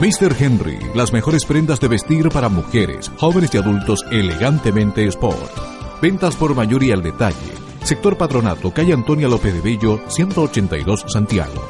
[0.00, 0.34] Mr.
[0.38, 5.75] Henry, las mejores prendas de vestir para mujeres, jóvenes y adultos elegantemente sport.
[6.00, 7.54] Ventas por mayoría al detalle.
[7.82, 11.66] Sector Patronato, calle Antonia López de Bello, 182 Santiago.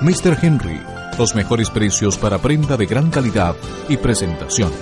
[0.00, 0.36] Mr.
[0.42, 0.80] Henry,
[1.18, 3.54] los mejores precios para prenda de gran calidad
[3.88, 4.72] y presentación.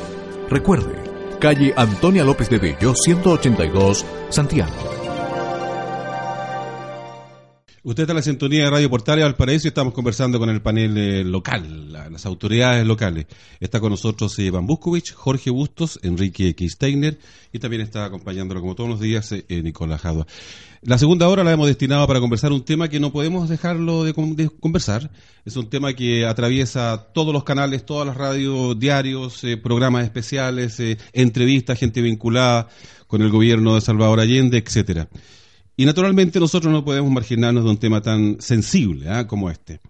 [0.49, 1.03] Recuerde,
[1.41, 5.06] calle Antonia López de Bello, 182 Santiago.
[7.89, 10.99] Usted está en la sintonía de Radio Portales Valparaíso y estamos conversando con el panel
[10.99, 13.27] eh, local, la- las autoridades locales.
[13.61, 17.17] Está con nosotros eh, Iván Buskovich, Jorge Bustos, Enrique Kisteiner
[17.53, 20.27] y también está acompañándolo como todos los días eh, eh, Nicolás Jadua.
[20.83, 24.13] La segunda hora la hemos destinado para conversar un tema que no podemos dejarlo de,
[24.35, 25.09] de conversar.
[25.45, 30.81] Es un tema que atraviesa todos los canales, todas las radios, diarios, eh, programas especiales,
[30.81, 32.69] eh, entrevistas, gente vinculada
[33.07, 35.09] con el gobierno de Salvador Allende, etcétera.
[35.77, 39.27] Y naturalmente nosotros no podemos marginarnos de un tema tan sensible ¿ah?
[39.27, 39.81] como este.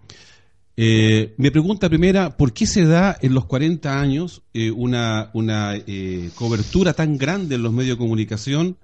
[0.75, 5.75] Eh, mi pregunta primera, ¿por qué se da en los 40 años eh, una, una
[5.75, 8.77] eh, cobertura tan grande en los medios de comunicación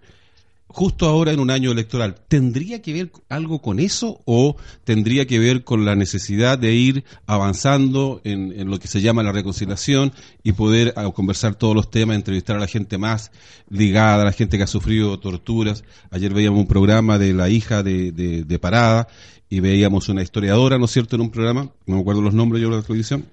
[0.73, 2.15] justo ahora en un año electoral?
[2.27, 7.03] ¿Tendría que ver algo con eso o tendría que ver con la necesidad de ir
[7.27, 10.11] avanzando en, lo que se llama la reconciliación
[10.43, 13.31] y poder ah, conversar todos los temas, entrevistar a la gente más
[13.69, 15.83] ligada, a la gente que ha sufrido torturas?
[16.09, 19.07] Ayer veíamos un programa de la hija de, de, de Parada
[19.49, 22.63] y veíamos una historiadora, ¿no es cierto?, en un programa, no me acuerdo los nombres
[22.63, 23.25] yo de la televisión,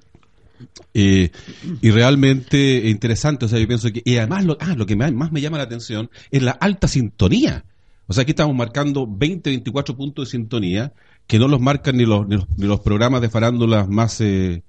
[0.95, 1.31] eh,
[1.81, 5.33] y realmente interesante, o sea, yo pienso que, y además lo, ah, lo que más
[5.33, 7.65] me llama la atención es la alta sintonía.
[8.07, 10.93] O sea, aquí estamos marcando 20, 24 puntos de sintonía
[11.27, 14.65] que no los marcan ni los, ni los, ni los programas de farándulas más, eh,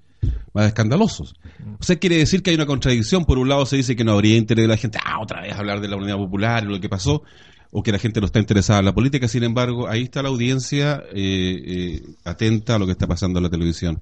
[0.54, 1.34] más escandalosos.
[1.80, 3.24] O sea, quiere decir que hay una contradicción.
[3.24, 5.54] Por un lado se dice que no habría interés de la gente, ah, otra vez
[5.54, 7.24] hablar de la unidad popular y lo que pasó,
[7.74, 9.26] o que la gente no está interesada en la política.
[9.26, 13.44] Sin embargo, ahí está la audiencia eh, eh, atenta a lo que está pasando en
[13.44, 13.98] la televisión.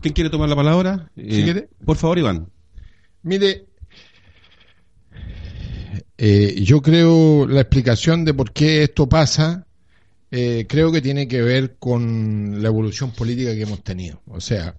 [0.00, 1.10] ¿Quién quiere tomar la palabra?
[1.16, 1.68] Eh, quiere.
[1.84, 2.48] Por favor, Iván.
[3.22, 3.66] Mire,
[6.18, 9.66] yo creo la explicación de por qué esto pasa,
[10.30, 14.20] creo que tiene que ver con la evolución política que hemos tenido.
[14.26, 14.76] O sea,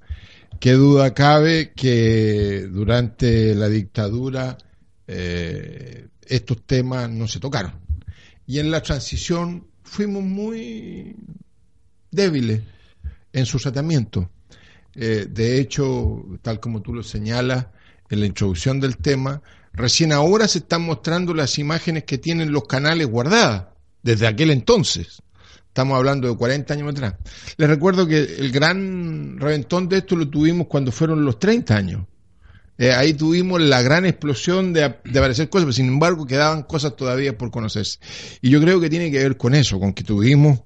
[0.59, 4.57] qué duda cabe que durante la dictadura
[5.07, 7.73] eh, estos temas no se tocaron.
[8.45, 11.15] Y en la transición fuimos muy
[12.11, 12.61] débiles
[13.31, 14.29] en su tratamiento.
[14.95, 17.67] Eh, de hecho, tal como tú lo señalas
[18.09, 19.41] en la introducción del tema,
[19.73, 23.65] recién ahora se están mostrando las imágenes que tienen los canales guardadas
[24.03, 25.23] desde aquel entonces.
[25.67, 27.15] Estamos hablando de 40 años atrás.
[27.57, 32.05] Les recuerdo que el gran reventón de esto lo tuvimos cuando fueron los 30 años.
[32.83, 37.37] Eh, ahí tuvimos la gran explosión de, aparecer cosas, pero sin embargo quedaban cosas todavía
[37.37, 37.97] por conocerse.
[38.41, 40.63] Y yo creo que tiene que ver con eso, con que tuvimos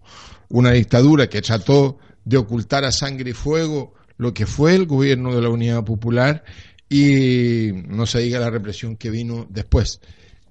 [0.49, 5.35] una dictadura que trató de ocultar a sangre y fuego lo que fue el gobierno
[5.35, 6.43] de la Unidad Popular
[6.89, 10.01] y no se diga la represión que vino después.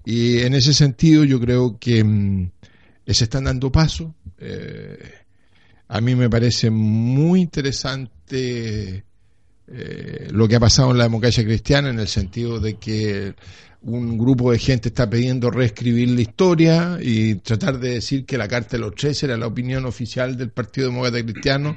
[0.05, 2.49] Y en ese sentido yo creo que mm,
[3.09, 4.13] se están dando pasos.
[4.39, 4.99] Eh,
[5.89, 9.06] a mí me parece muy interesante
[9.69, 13.35] eh, lo que ha pasado en la democracia cristiana en el sentido de que
[13.83, 18.49] un grupo de gente está pidiendo reescribir la historia y tratar de decir que la
[18.49, 21.77] Carta de los Tres era la opinión oficial del Partido Demócrata Cristiano.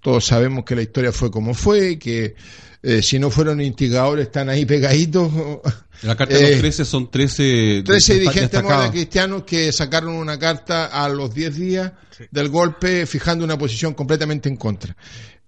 [0.00, 2.36] Todos sabemos que la historia fue como fue, que
[2.82, 5.30] eh, si no fueron instigadores están ahí pegaditos.
[6.02, 10.14] La carta de Eh, los 13 son 13, 13 desta- dirigentes demócratas cristianos que sacaron
[10.14, 11.92] una carta a los 10 días
[12.30, 14.96] del golpe fijando una posición completamente en contra.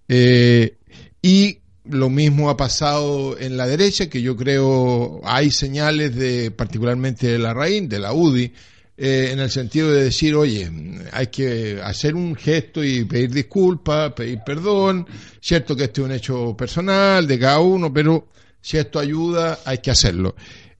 [0.09, 0.75] Eh,
[1.21, 7.27] y lo mismo ha pasado en la derecha, que yo creo hay señales de, particularmente
[7.27, 8.53] de la RAIN, de la UDI,
[8.97, 10.69] eh, en el sentido de decir, oye,
[11.11, 15.07] hay que hacer un gesto y pedir disculpas, pedir perdón,
[15.39, 18.27] cierto que este es un hecho personal de cada uno, pero
[18.61, 20.35] si esto ayuda, hay que hacerlo.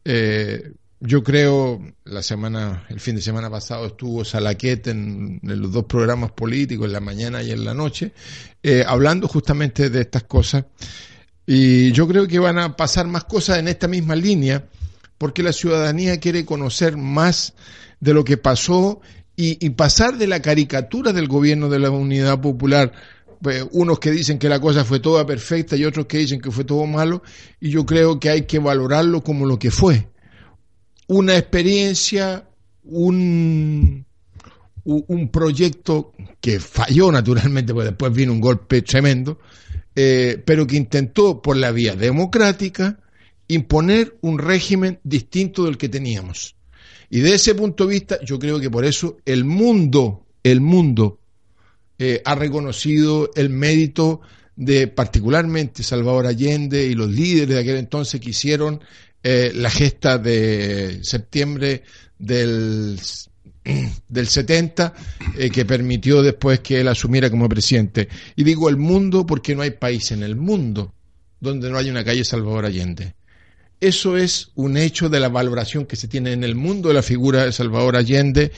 [0.05, 5.71] Eh, yo creo, la semana, el fin de semana pasado estuvo Salaquet en, en los
[5.71, 8.13] dos programas políticos, en la mañana y en la noche,
[8.61, 10.65] eh, hablando justamente de estas cosas.
[11.45, 14.65] Y yo creo que van a pasar más cosas en esta misma línea,
[15.17, 17.55] porque la ciudadanía quiere conocer más
[17.99, 19.01] de lo que pasó
[19.35, 22.93] y, y pasar de la caricatura del gobierno de la Unidad Popular
[23.49, 26.51] eh, unos que dicen que la cosa fue toda perfecta y otros que dicen que
[26.51, 27.23] fue todo malo,
[27.59, 30.11] y yo creo que hay que valorarlo como lo que fue.
[31.11, 32.47] Una experiencia,
[32.85, 34.05] un,
[34.85, 39.37] un proyecto que falló naturalmente, porque después vino un golpe tremendo,
[39.93, 42.97] eh, pero que intentó por la vía democrática
[43.49, 46.55] imponer un régimen distinto del que teníamos.
[47.09, 51.19] Y de ese punto de vista, yo creo que por eso el mundo, el mundo
[51.99, 54.21] eh, ha reconocido el mérito
[54.55, 58.79] de particularmente Salvador Allende y los líderes de aquel entonces que hicieron
[59.23, 61.83] eh, la gesta de septiembre
[62.17, 62.99] del,
[64.09, 64.93] del 70
[65.37, 68.07] eh, que permitió después que él asumiera como presidente.
[68.35, 70.93] Y digo el mundo porque no hay país en el mundo
[71.39, 73.15] donde no haya una calle Salvador Allende.
[73.79, 77.01] Eso es un hecho de la valoración que se tiene en el mundo de la
[77.01, 78.51] figura de Salvador Allende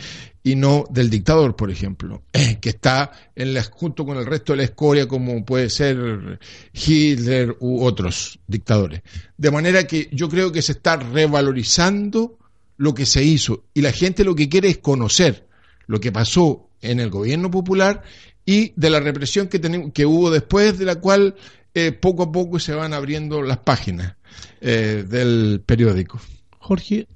[0.44, 2.24] y no del dictador, por ejemplo,
[2.62, 6.40] que está en la, junto con el resto de la escoria como puede ser
[6.74, 9.02] Hitler u otros dictadores.
[9.38, 12.38] De manera que yo creo que se está revalorizando
[12.78, 15.48] lo que se hizo y la gente lo que quiere es conocer
[15.88, 18.04] lo que pasó en el gobierno popular
[18.46, 19.62] y de la represión que,
[19.94, 21.36] que hubo después, de la cual
[21.74, 24.16] eh, poco a poco se van abriendo las páginas
[24.60, 26.20] eh, del periódico.
[26.60, 27.08] Jorge,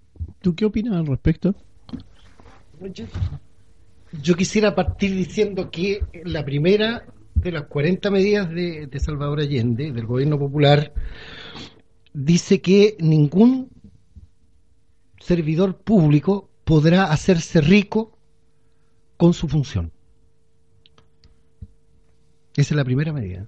[0.41, 1.55] ¿tú qué opinas al respecto?
[2.79, 3.05] Yo,
[4.21, 9.91] yo quisiera partir diciendo que la primera de las 40 medidas de, de Salvador Allende,
[9.91, 10.93] del gobierno popular,
[12.13, 13.69] dice que ningún
[15.19, 18.17] servidor público podrá hacerse rico
[19.17, 19.91] con su función.
[22.55, 23.47] Esa es la primera medida.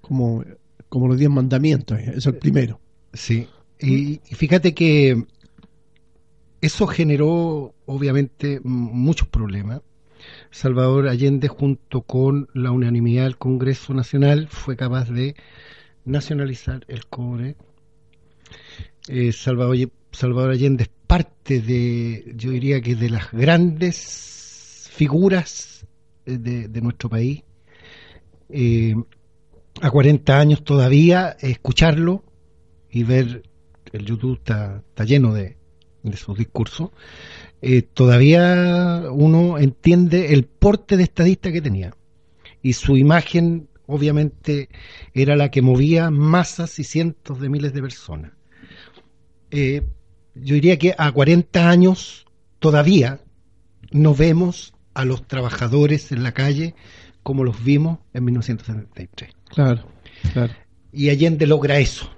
[0.00, 0.44] Como,
[0.88, 2.80] como los diez mandamientos, eh, es el primero.
[3.12, 3.48] Sí.
[3.80, 5.24] Y, y fíjate que
[6.64, 9.82] eso generó, obviamente, muchos problemas.
[10.50, 15.34] Salvador Allende, junto con la unanimidad del Congreso Nacional, fue capaz de
[16.06, 17.56] nacionalizar el cobre.
[19.08, 25.86] Eh, Salvador, Allende es parte de, yo diría que de las grandes figuras
[26.24, 27.42] eh, de, de nuestro país.
[28.48, 28.94] Eh,
[29.82, 32.24] a 40 años todavía, escucharlo
[32.90, 33.42] y ver
[33.92, 35.58] el YouTube está, está lleno de,
[36.04, 36.90] de sus discursos,
[37.62, 41.94] eh, todavía uno entiende el porte de estadista que tenía.
[42.62, 44.68] Y su imagen, obviamente,
[45.14, 48.32] era la que movía masas y cientos de miles de personas.
[49.50, 49.82] Eh,
[50.34, 52.26] yo diría que a 40 años
[52.58, 53.20] todavía
[53.90, 56.74] no vemos a los trabajadores en la calle
[57.22, 59.30] como los vimos en 1973.
[59.48, 59.84] Claro,
[60.32, 60.52] claro.
[60.92, 62.13] Y Allende logra eso.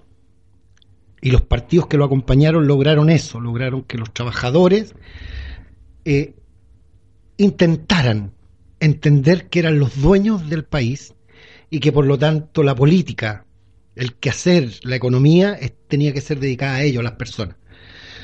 [1.27, 4.95] Y los partidos que lo acompañaron lograron eso, lograron que los trabajadores
[6.05, 6.37] eh,
[7.37, 8.31] intentaran
[8.79, 11.15] entender que eran los dueños del país
[11.69, 13.45] y que por lo tanto la política,
[13.97, 15.59] el quehacer, la economía
[15.89, 17.57] tenía que ser dedicada a ellos, a las personas.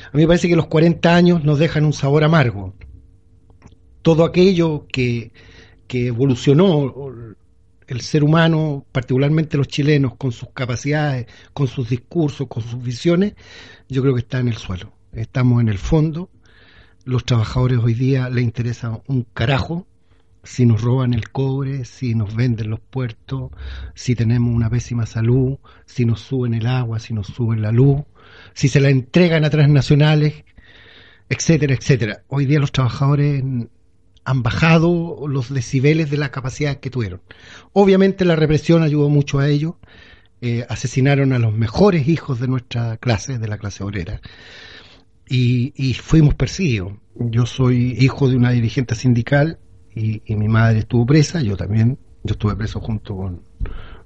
[0.05, 2.73] A mí me parece que los 40 años nos dejan un sabor amargo.
[4.01, 5.33] Todo aquello que,
[5.87, 6.95] que evolucionó
[7.93, 13.35] el ser humano, particularmente los chilenos, con sus capacidades, con sus discursos, con sus visiones,
[13.87, 14.91] yo creo que está en el suelo.
[15.11, 16.29] Estamos en el fondo.
[17.05, 19.87] Los trabajadores hoy día les interesa un carajo
[20.43, 23.51] si nos roban el cobre, si nos venden los puertos,
[23.95, 28.03] si tenemos una pésima salud, si nos suben el agua, si nos suben la luz,
[28.53, 30.43] si se la entregan a transnacionales,
[31.29, 32.23] etcétera, etcétera.
[32.27, 33.43] Hoy día los trabajadores
[34.25, 37.21] han bajado los decibeles de la capacidad que tuvieron.
[37.73, 39.77] Obviamente la represión ayudó mucho a ello.
[40.45, 44.19] Eh, asesinaron a los mejores hijos de nuestra clase, de la clase obrera,
[45.29, 46.93] y, y fuimos perseguidos.
[47.15, 49.59] Yo soy hijo de una dirigente sindical
[49.95, 53.41] y, y mi madre estuvo presa, yo también, yo estuve preso junto con,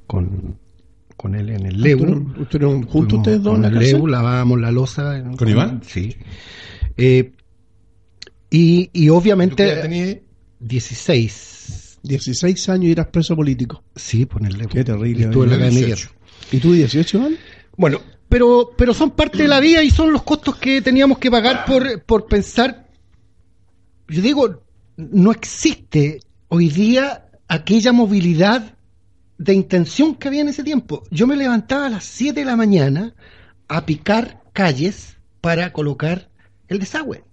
[0.05, 0.59] con,
[1.15, 1.99] con él en el Leu.
[2.39, 3.91] ¿Estuvieron- juntos ustedes dos con en la el?
[3.93, 5.17] Leu, lavábamos la losa.
[5.17, 5.81] en- ¿Con Iván?
[5.83, 6.15] Sí.
[6.97, 7.31] Eh,
[8.49, 9.81] y, y ¿Tú obviamente...
[9.81, 10.17] tenías?
[10.59, 11.99] 16.
[12.03, 13.83] 16 años y eras preso político.
[13.95, 14.67] Sí, ponerle.
[14.67, 15.85] Qué terrible, Y de 18.
[15.85, 16.11] Guerra.
[16.51, 17.37] ¿Y tú 18, Iván?
[17.75, 21.29] Bueno, pero, pero son parte de la vida y son los costos que teníamos que
[21.29, 22.87] pagar por, por pensar.
[24.07, 24.63] Yo digo,
[24.95, 28.75] no existe hoy día aquella movilidad
[29.37, 31.03] de intención que había en ese tiempo.
[31.11, 33.13] Yo me levantaba a las 7 de la mañana
[33.67, 36.29] a picar calles para colocar
[36.67, 37.23] el desagüe.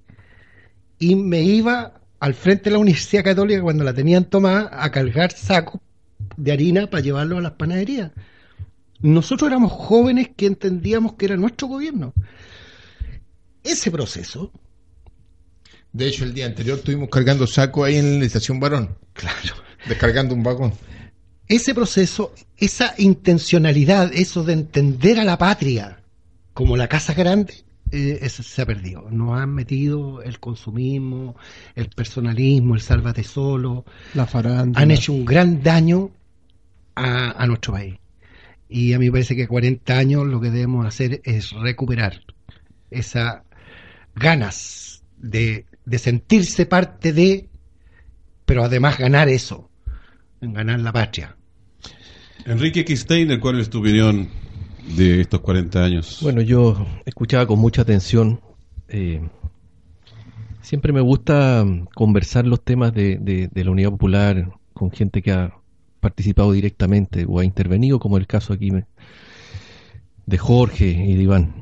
[0.99, 5.33] Y me iba al frente de la Universidad Católica cuando la tenían tomada a cargar
[5.33, 5.81] sacos
[6.37, 8.13] de harina para llevarlo a las panaderías.
[9.01, 12.15] Nosotros éramos jóvenes que entendíamos que era nuestro gobierno.
[13.63, 14.53] Ese proceso,
[15.93, 18.97] De hecho, el día anterior estuvimos cargando saco ahí en la estación Barón.
[19.13, 19.55] claro,
[19.87, 20.73] Descargando un vagón.
[21.49, 26.01] ese proceso, esa intencionalidad, eso de entender a la patria
[26.55, 27.64] como la casa grande,
[27.95, 29.09] eh, eso se ha perdido.
[29.11, 31.37] Nos han metido el consumismo,
[31.75, 33.85] el personalismo, el sálvate solo,
[34.15, 34.81] La farándula.
[34.83, 36.11] han hecho un gran daño
[36.95, 37.95] a, a nuestro país.
[38.69, 42.21] Y a mí me parece que 40 años lo que debemos hacer es recuperar
[42.91, 43.43] esas
[44.15, 47.49] ganas de, de sentirse parte de,
[48.45, 49.71] pero además ganar eso,
[50.41, 51.37] ganar la patria.
[52.47, 54.29] Enrique Kisteiner, ¿cuál es tu opinión
[54.87, 56.21] de estos 40 años?
[56.21, 58.41] Bueno, yo escuchaba con mucha atención.
[58.89, 59.21] eh,
[60.61, 61.65] siempre me gusta
[61.95, 65.53] conversar los temas de, de- de la Unidad Popular con gente que ha
[66.01, 68.71] participado directamente o ha intervenido, como el caso aquí
[70.27, 71.55] de Jorge y de Iván.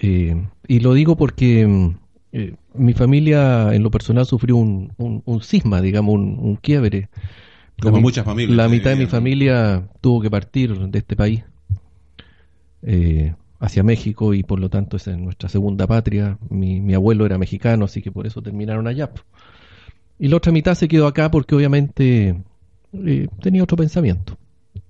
[0.00, 1.92] Eh, y lo digo porque
[2.32, 7.08] eh, mi familia en lo personal sufrió un, un, un cisma, digamos, un, un quiebre.
[7.80, 11.44] Como La muchas familias, La mitad de mi familia tuvo que partir de este país
[12.82, 16.38] eh, hacia México y por lo tanto es nuestra segunda patria.
[16.50, 19.10] Mi, abuelo era mexicano, así que por eso terminaron allá.
[20.18, 22.42] Y la otra mitad se quedó acá porque obviamente
[22.92, 24.36] eh, tenía otro pensamiento,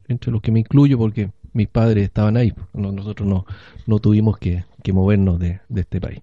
[0.09, 2.53] entre los que me incluyo porque mis padres estaban ahí.
[2.73, 3.45] No- nosotros no,
[3.87, 6.21] no tuvimos que, movernos de, de este país.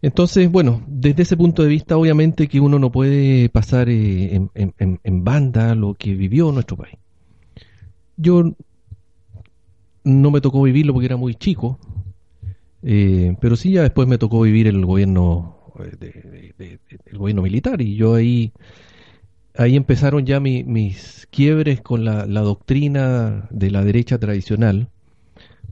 [0.00, 4.50] Entonces, bueno, desde ese punto de vista, obviamente que uno no puede pasar eh, en,
[4.54, 6.96] en- en banda lo que vivió nuestro país.
[8.16, 8.54] Yo
[10.04, 11.78] no me tocó vivirlo porque era muy chico,
[12.82, 17.94] eh, pero sí ya después me tocó vivir el gobierno, eh, el gobierno militar y
[17.94, 18.52] yo ahí,
[19.56, 24.88] ahí empezaron ya mi- mis quiebres con la, la doctrina de la derecha tradicional.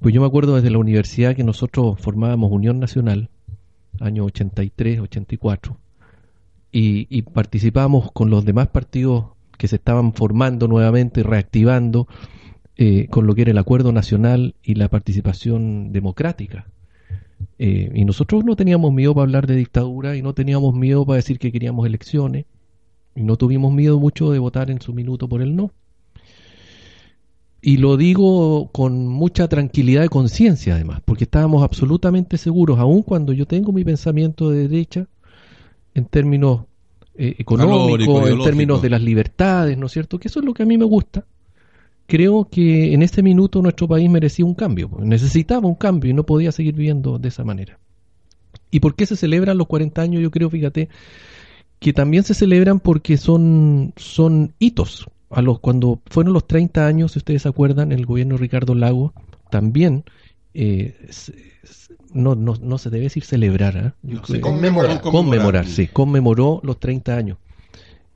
[0.00, 3.30] Pues yo me acuerdo desde la universidad que nosotros formábamos Unión Nacional,
[4.00, 5.76] año 83, 84,
[6.72, 9.26] y, y participábamos con los demás partidos
[9.58, 12.08] que se estaban formando nuevamente, reactivando,
[12.82, 16.64] eh, con lo que era el acuerdo nacional y la participación democrática.
[17.58, 21.16] Eh, y nosotros no teníamos miedo para hablar de dictadura y no teníamos miedo para
[21.16, 22.46] decir que queríamos elecciones
[23.14, 25.72] y no tuvimos miedo mucho de votar en su minuto por el no.
[27.60, 33.34] Y lo digo con mucha tranquilidad de conciencia además, porque estábamos absolutamente seguros, aun cuando
[33.34, 35.06] yo tengo mi pensamiento de derecha,
[35.92, 36.62] en términos
[37.14, 40.18] eh, económicos, en términos de las libertades, ¿no es cierto?
[40.18, 41.26] Que eso es lo que a mí me gusta.
[42.10, 46.24] Creo que en ese minuto nuestro país merecía un cambio, necesitaba un cambio y no
[46.24, 47.78] podía seguir viviendo de esa manera.
[48.70, 50.20] ¿Y por qué se celebran los 40 años?
[50.22, 50.88] Yo creo, fíjate,
[51.78, 55.06] que también se celebran porque son, son hitos.
[55.30, 58.74] A los, cuando fueron los 30 años, si ustedes se acuerdan, el gobierno de Ricardo
[58.74, 59.12] Lago
[59.48, 60.02] también
[60.54, 61.34] eh, se-
[62.12, 63.94] no, no, no se debe decir celebrar, ¿ah?
[64.02, 65.00] No, sí, Conmemorar.
[65.00, 67.38] conmemorar, sí, conmemoró los 30 años.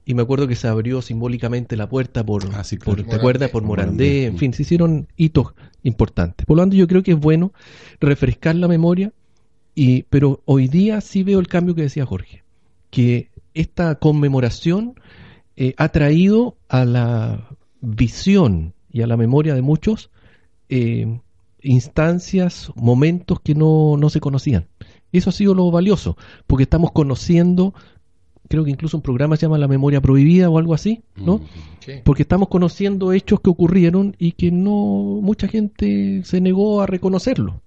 [0.06, 3.08] Y me acuerdo que se abrió simbólicamente la puerta por, Ah, sí, por- claro.
[3.08, 3.50] ¿te acuerdas?
[3.50, 3.92] Por Morandé.
[3.92, 6.44] Morandé, en fin, se hicieron hitos importantes.
[6.46, 7.52] Por lo tanto, yo creo que es bueno
[8.00, 9.12] refrescar la memoria,
[9.74, 12.44] y, pero hoy día sí veo el cambio que decía Jorge,
[12.90, 14.94] que esta conmemoración
[15.56, 17.48] eh, ha traído a la
[17.80, 20.10] visión y a la memoria de muchos
[20.68, 21.18] eh,
[21.62, 24.66] instancias, momentos que no, no se conocían.
[25.12, 27.72] Eso ha sido lo valioso, porque estamos conociendo,
[28.48, 31.38] creo que incluso un programa se llama La Memoria Prohibida o algo así, ¿no?
[31.38, 32.02] Mm.
[32.04, 37.60] Porque estamos conociendo hechos que ocurrieron y que no mucha gente se negó a reconocerlo.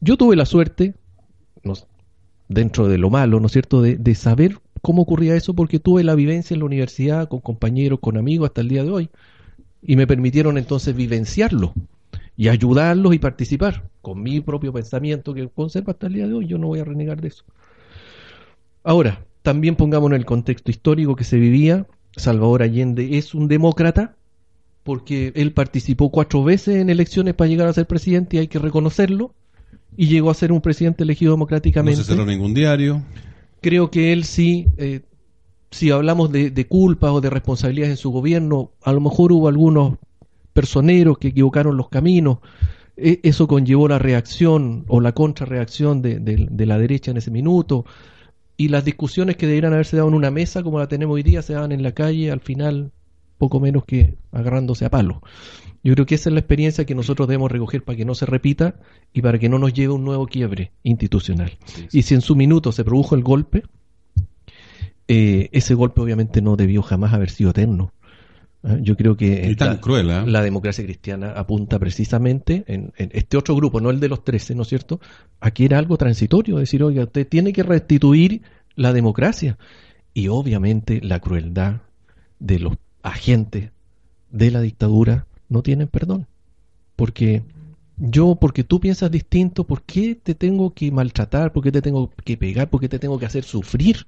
[0.00, 0.94] Yo tuve la suerte,
[1.62, 1.74] no
[2.48, 6.04] dentro de lo malo, ¿no es cierto?, de, de saber cómo ocurría eso porque tuve
[6.04, 9.10] la vivencia en la universidad con compañeros, con amigos hasta el día de hoy
[9.86, 11.74] y me permitieron entonces vivenciarlo
[12.36, 16.46] y ayudarlos y participar con mi propio pensamiento que conservo hasta el día de hoy.
[16.46, 17.44] Yo no voy a renegar de eso.
[18.82, 21.86] Ahora, también pongamos en el contexto histórico que se vivía.
[22.16, 24.16] Salvador Allende es un demócrata
[24.82, 28.58] porque él participó cuatro veces en elecciones para llegar a ser presidente y hay que
[28.58, 29.34] reconocerlo.
[29.96, 33.02] Y llegó a ser un presidente elegido No democráticamente se cerró ningún diario.
[33.60, 35.02] creo que él sí, eh,
[35.70, 39.46] si hablamos de, de culpas o de responsabilidades en su gobierno, a lo mejor hubo
[39.48, 39.98] algunos
[40.52, 42.38] personeros que equivocaron los caminos.
[42.96, 47.30] E- eso conllevó la reacción o la contrarreacción de, de- de la derecha en ese
[47.30, 47.84] minuto.
[48.56, 51.42] Y las discusiones que debieran haberse dado en una mesa, como la tenemos hoy día,
[51.42, 52.92] se daban en la calle, al final,
[53.38, 55.22] poco menos que agarrándose a palo.
[55.82, 58.26] Yo creo que esa es la experiencia que nosotros debemos recoger para que no se
[58.26, 58.76] repita
[59.12, 61.58] y para que no nos lleve un nuevo quiebre institucional.
[61.92, 63.64] Y si en su minuto se produjo el golpe,
[65.08, 67.92] eh, ese golpe obviamente no debió jamás haber sido eterno.
[68.64, 70.24] Ah, Yo creo que Y tan la, cruel, ¿ah?
[70.26, 74.54] la democracia cristiana apunta precisamente en, en este otro grupo, no el de los 13,
[74.54, 75.00] ¿no es cierto?
[75.40, 78.42] Aquí era algo transitorio, decir, oiga, usted tiene que restituir
[78.74, 79.58] la democracia.
[80.14, 81.82] Y obviamente la crueldad
[82.38, 83.70] de los agentes
[84.30, 86.26] de la dictadura no tienen perdón.
[86.96, 87.42] Porque
[87.96, 91.52] yo, porque tú piensas distinto, ¿por qué te tengo que maltratar?
[91.52, 92.70] ¿Por qué te tengo que pegar?
[92.70, 94.06] ¿Por qué te tengo que hacer sufrir?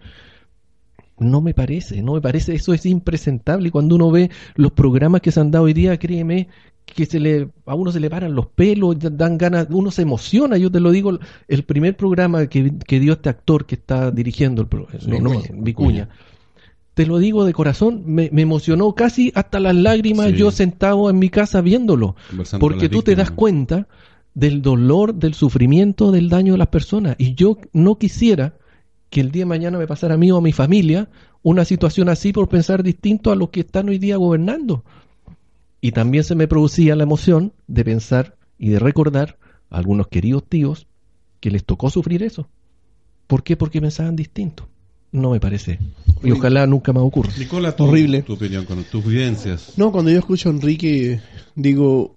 [1.18, 3.68] No me parece, no me parece, eso es impresentable.
[3.68, 6.48] Y cuando uno ve los programas que se han dado hoy día, créeme
[6.84, 10.56] que se le, a uno se le paran los pelos, dan ganas, uno se emociona.
[10.56, 14.62] Yo te lo digo, el primer programa que, que dio este actor que está dirigiendo
[14.62, 16.08] el pro- no, no, Vicuña.
[16.94, 20.36] Te lo digo de corazón, me, me emocionó casi hasta las lágrimas Sí.
[20.36, 22.14] yo sentado en mi casa viéndolo.
[22.60, 23.86] Porque tú te das cuenta
[24.34, 27.16] del dolor, del sufrimiento, del daño de las personas.
[27.18, 28.54] Y yo no quisiera
[29.16, 31.08] que el día de mañana me pasara a mí o a mi familia
[31.42, 34.84] una situación así por pensar distinto a los que están hoy día gobernando.
[35.80, 39.38] Y también se me producía la emoción de pensar y de recordar
[39.70, 40.86] a algunos queridos tíos
[41.40, 42.46] que les tocó sufrir eso.
[43.26, 43.56] ¿Por qué?
[43.56, 44.68] Porque pensaban distinto.
[45.12, 45.78] No me parece.
[46.22, 47.32] Y ojalá nunca más ocurra.
[47.38, 48.20] Nicola, tu, Horrible.
[48.20, 49.72] tu opinión con tus vivencias.
[49.78, 51.22] No, cuando yo escucho a Enrique,
[51.54, 52.16] digo,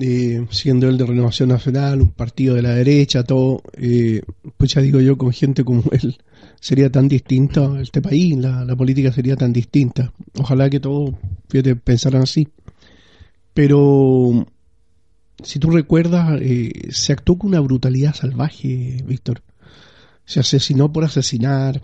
[0.00, 4.22] eh, siendo él de Renovación Nacional, un partido de la derecha, todo, eh,
[4.56, 6.16] pues ya digo yo, con gente como él,
[6.58, 10.12] sería tan distinto este país, la, política sería tan distinta.
[10.38, 11.14] Ojalá que todos,
[11.48, 12.48] fíjate, pensaran así.
[13.52, 14.46] Pero,
[15.42, 19.42] si tú recuerdas, eh, se actuó con una brutalidad salvaje, Víctor.
[20.24, 21.82] se asesinó por asesinar.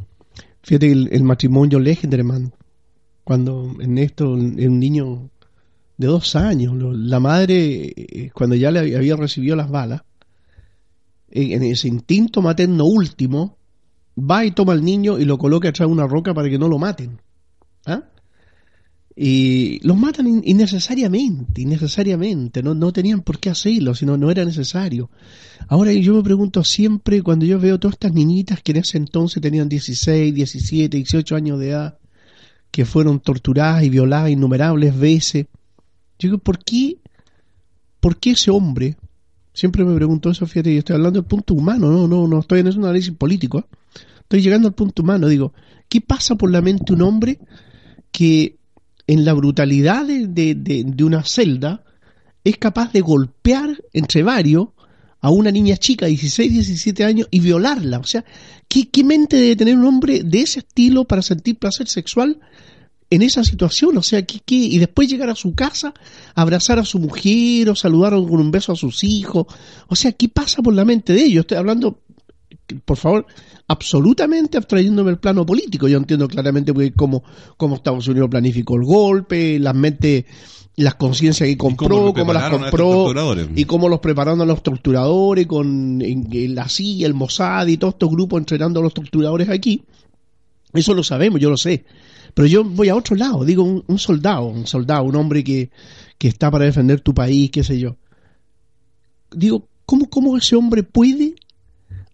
[0.63, 2.53] Fíjate el, el matrimonio Legenderman,
[3.25, 5.31] cuando en esto un niño
[5.97, 10.03] de dos años, la madre, eh, cuando ya le había recibido las balas,
[11.29, 13.59] en ese instinto materno último,
[14.19, 16.69] va y toma al niño y lo coloca atrás de una roca para que no
[16.69, 17.21] lo maten.
[17.85, 18.05] ¿Ah?
[19.19, 25.11] Y los matan innecesariamente, innecesariamente, no, no tenían por qué hacerlo, sino no era necesario.
[25.69, 29.41] Ahora yo me pregunto siempre, cuando yo veo todas estas niñitas que en ese entonces
[29.41, 31.99] tenían 16, 17, 18 años de edad,
[32.71, 35.47] que fueron torturadas y violadas innumerables veces,
[36.19, 36.99] yo digo, ¿por qué,
[38.01, 38.97] por qué ese hombre,
[39.53, 42.61] siempre me pregunto eso, fíjate, yo estoy hablando del punto humano, no, no, no estoy
[42.61, 43.65] en un análisis político, ¿eh?
[44.21, 45.53] estoy llegando al punto humano, digo,
[45.89, 47.39] ¿qué pasa por la mente un hombre
[48.11, 48.57] que
[49.07, 51.85] en la brutalidad de, de, una celda
[52.45, 54.69] es capaz de golpear entre varios
[55.21, 57.99] a una niña chica de 16, 17 años y violarla.
[57.99, 58.25] O sea,
[58.69, 62.39] ¿qué, ¿qué, mente debe tener un hombre de ese estilo para sentir placer sexual
[63.11, 63.97] en esa situación?
[63.97, 64.55] O sea, ¿qué, qué?
[64.55, 65.95] y después llegar a su casa,
[66.35, 69.47] abrazar a su mujer o saludar con un beso a sus hijos.
[69.89, 71.43] O sea, ¿qué pasa por la mente de ellos?
[71.43, 72.01] Estoy hablando,
[72.85, 73.27] por favor,
[73.69, 75.89] absolutamente abstrayéndome el plano político.
[75.89, 77.23] Yo entiendo claramente cómo,
[77.57, 80.25] cómo Estados Unidos planificó el golpe, las mentes
[80.77, 85.99] las conciencias que compró, cómo, las compró y cómo los prepararon a los torturadores con
[85.99, 89.83] la CIA, el Mossad y todos estos grupos entrenando a los torturadores aquí.
[90.75, 91.87] Eso lo sabemos, yo lo sé.
[92.37, 95.71] Pero yo voy a otro lado, digo un, soldado, un soldado, un hombre que,
[96.19, 97.97] que está para defender tu país, qué sé yo.
[99.33, 101.35] Digo, ¿cómo, cómo ese hombre puede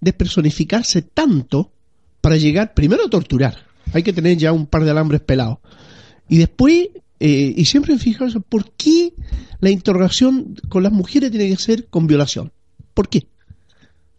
[0.01, 1.73] despersonificarse tanto
[2.21, 3.57] para llegar primero a torturar.
[3.93, 5.59] Hay que tener ya un par de alambres pelados.
[6.29, 6.89] Y después,
[7.21, 9.15] eh, y siempre eso, ¿por qué
[9.61, 12.53] la interrogación con las mujeres tiene que ser con violación?
[12.95, 13.27] ¿Por qué?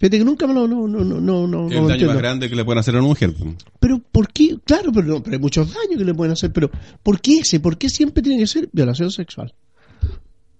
[0.03, 0.67] Fíjate que nunca me lo.
[0.67, 3.33] No, no, no, no, el daño más grande que le pueden hacer a una mujer.
[3.79, 4.57] Pero, ¿por qué?
[4.65, 6.69] Claro, pero, pero hay muchos daños que le pueden hacer, pero
[7.01, 7.61] ¿por qué ese?
[7.61, 9.53] ¿Por qué siempre tiene que ser violación sexual?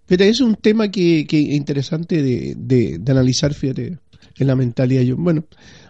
[0.06, 3.98] Fíjate, es un tema que, que es interesante de, de, de analizar, fíjate
[4.40, 5.02] en la mentalidad.
[5.02, 5.44] Yo, bueno,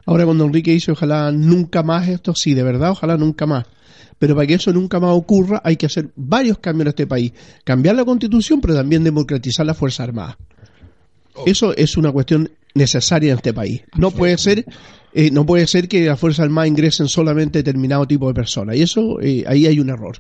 [0.08, 3.66] ahora cuando Enrique dice ojalá nunca más esto, sí, de verdad, ojalá nunca más.
[4.18, 7.34] Pero para que eso nunca más ocurra hay que hacer varios cambios en este país.
[7.64, 10.40] Cambiar la constitución, pero también democratizar la Fuerza Armada.
[11.36, 11.44] Oh.
[11.46, 13.84] Eso es una cuestión necesaria en este país.
[13.98, 14.66] No puede ser,
[15.14, 18.76] eh, no puede ser que las Fuerzas Armadas ingresen solamente determinado tipo de personas.
[18.76, 20.18] Y eso, eh, ahí hay un error.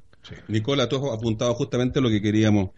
[0.47, 2.69] Nicola, tú has apuntado justamente lo que queríamos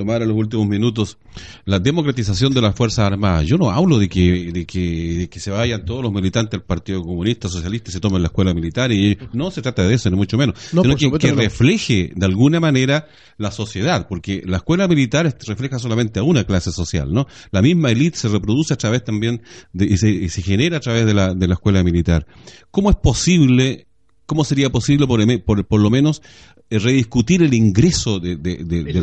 [0.00, 1.18] tomar en los últimos minutos
[1.66, 3.46] la democratización de las Fuerzas Armadas.
[3.46, 7.02] Yo no hablo de que, de que, que se vayan todos los militantes del Partido
[7.02, 8.90] Comunista, Socialista y se tomen la escuela militar.
[8.92, 10.58] y No se trata de eso, ni mucho menos.
[10.70, 16.18] sino que, que refleje de alguna manera la sociedad, porque la escuela militar refleja solamente
[16.18, 17.26] a una clase social, ¿no?
[17.50, 19.42] La misma élite se reproduce a través también
[19.74, 22.26] de, y, se, y se genera a través de la, de la escuela militar.
[22.70, 23.89] ¿Cómo es posible
[24.30, 26.22] ¿Cómo sería posible, por, por, lo menos,
[26.70, 28.38] eh, rediscutir el ingreso de,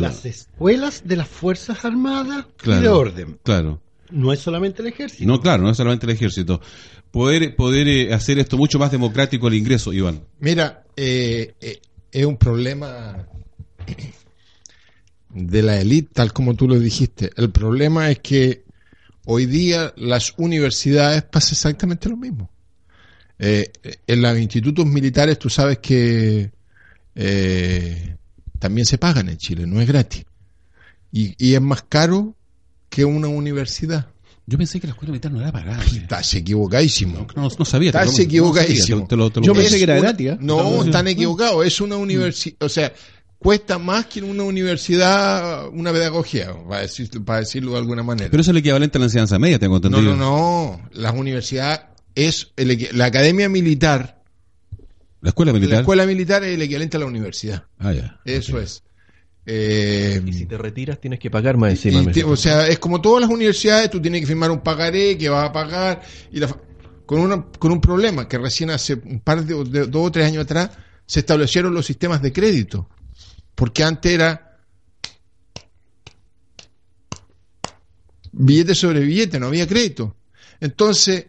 [0.00, 3.38] las escuelas de las Fuerzas Armadas y de orden?
[3.42, 3.78] Claro.
[4.10, 5.26] No es solamente el ejército.
[5.26, 6.62] No, claro, no es solamente el ejército.
[7.10, 10.22] Poder, poder eh, hacer esto mucho más democrático el ingreso, Iván.
[10.40, 11.52] Mira, eh,
[12.10, 13.28] es un problema
[15.28, 17.32] de la élite, tal como tú lo dijiste.
[17.36, 18.64] El problema es que
[19.26, 22.48] hoy día las universidades pasa exactamente lo mismo.
[23.38, 23.70] Eh,
[24.06, 26.50] en los institutos militares tú sabes que
[27.14, 28.16] eh,
[28.58, 30.24] también se pagan en Chile, no es gratis.
[31.10, 32.34] Y, es más caro
[32.88, 34.08] que una universidad.
[34.46, 35.82] Yo pensé que la escuela militar no era pagada.
[35.84, 37.26] Estás equivocadísimo.
[37.34, 37.90] No, sabía.
[37.90, 39.06] Estás equivocadísimo.
[39.42, 40.30] Yo pensé que era gratis.
[40.30, 40.38] ¿eh?
[40.40, 41.66] No, están equivocados.
[41.66, 42.92] Es una universidad, o sea,
[43.38, 46.86] cuesta más que en una universidad una pedagogía, para,
[47.24, 48.30] para decirlo de alguna manera.
[48.30, 50.02] Pero eso es el equivalente a la enseñanza media, tengo entendido.
[50.02, 50.88] No, no, no.
[50.92, 51.80] Las universidades
[52.14, 54.22] es la academia militar.
[55.20, 55.74] La escuela militar.
[55.74, 57.64] La escuela militar es el equivalente a la universidad.
[57.78, 58.20] Ah, ya.
[58.24, 58.82] Eso es.
[59.50, 62.04] Eh, y si te retiras tienes que pagar más encima.
[62.26, 65.48] o sea, es como todas las universidades, tú tienes que firmar un pagaré que vas
[65.48, 66.38] a pagar y
[67.06, 70.44] con, una, con un problema que recién hace un par de, dos o tres años
[70.44, 70.70] atrás
[71.06, 72.90] se establecieron los sistemas de crédito.
[73.54, 74.58] Porque antes era
[78.32, 80.14] billete sobre billete, no había crédito.
[80.60, 81.26] Entonces,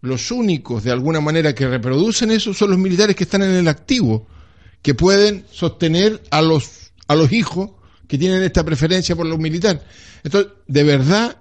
[0.00, 3.68] los únicos de alguna manera que reproducen eso son los militares que están en el
[3.68, 4.26] activo,
[4.82, 7.70] que pueden sostener a los, a los hijos
[8.06, 9.82] que tienen esta preferencia por los militares.
[10.22, 11.36] Entonces, de verdad,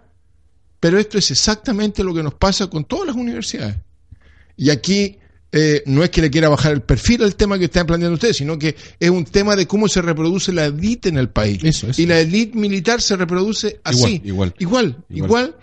[0.80, 3.78] pero esto es exactamente lo que nos pasa con todas las universidades.
[4.58, 5.18] Y aquí
[5.52, 8.38] eh, no es que le quiera bajar el perfil al tema que están planteando ustedes,
[8.38, 11.62] sino que es un tema de cómo se reproduce la élite en el país.
[11.98, 14.22] Y la élite militar se reproduce así.
[14.26, 14.54] igual.
[14.58, 15.56] Igual, igual, igual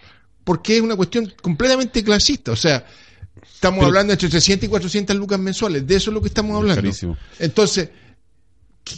[0.45, 2.53] porque es una cuestión completamente clasista.
[2.53, 2.85] O sea,
[3.55, 5.87] Estamos Pero- hablando entre 300 y 400 lucas mensuales.
[5.87, 6.83] De eso es lo que estamos hablando.
[6.83, 7.17] Carísimo.
[7.39, 7.89] Entonces,
[8.85, 8.97] ¿qué,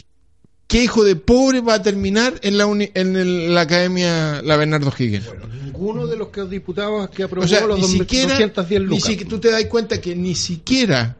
[0.67, 4.57] qué hijo de pobre va a terminar en la, uni- en el- la academia La
[4.57, 5.25] Bernardo Higgins?
[5.63, 8.87] Ninguno de los que diputados que aprobó O sea, los ni dos- siquiera, 210 ni
[8.87, 9.03] lucas.
[9.05, 11.17] siquiera- tú te das cuenta que ni siquiera,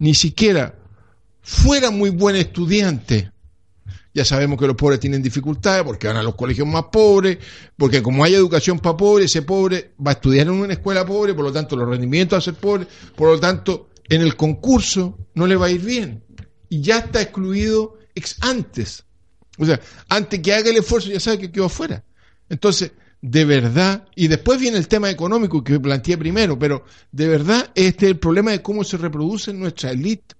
[0.00, 0.74] ni siquiera
[1.42, 3.30] fuera muy buen estudiante.
[4.18, 7.38] Ya sabemos que los pobres tienen dificultades porque van a los colegios más pobres,
[7.76, 11.34] porque como hay educación para pobres, ese pobre va a estudiar en una escuela pobre,
[11.34, 15.16] por lo tanto los rendimientos van a ser pobres, por lo tanto en el concurso
[15.34, 16.24] no le va a ir bien.
[16.68, 19.04] Y ya está excluido ex antes.
[19.56, 22.02] O sea, antes que haga el esfuerzo ya sabe que quedó afuera.
[22.48, 22.90] Entonces,
[23.22, 28.06] de verdad, y después viene el tema económico que planteé primero, pero de verdad este
[28.06, 30.34] es el problema de cómo se reproduce nuestra élite.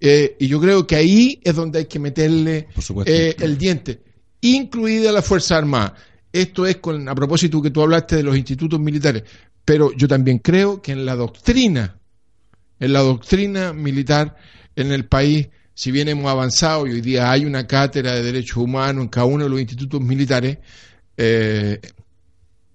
[0.00, 2.68] Eh, y yo creo que ahí es donde hay que meterle
[3.12, 4.00] eh, el diente,
[4.40, 5.94] incluida la Fuerza Armada.
[6.32, 9.24] Esto es con, a propósito que tú hablaste de los institutos militares,
[9.64, 11.98] pero yo también creo que en la doctrina,
[12.78, 14.36] en la doctrina militar
[14.76, 18.56] en el país, si bien hemos avanzado y hoy día hay una cátedra de derechos
[18.58, 20.58] humanos en cada uno de los institutos militares,
[21.16, 21.78] eh,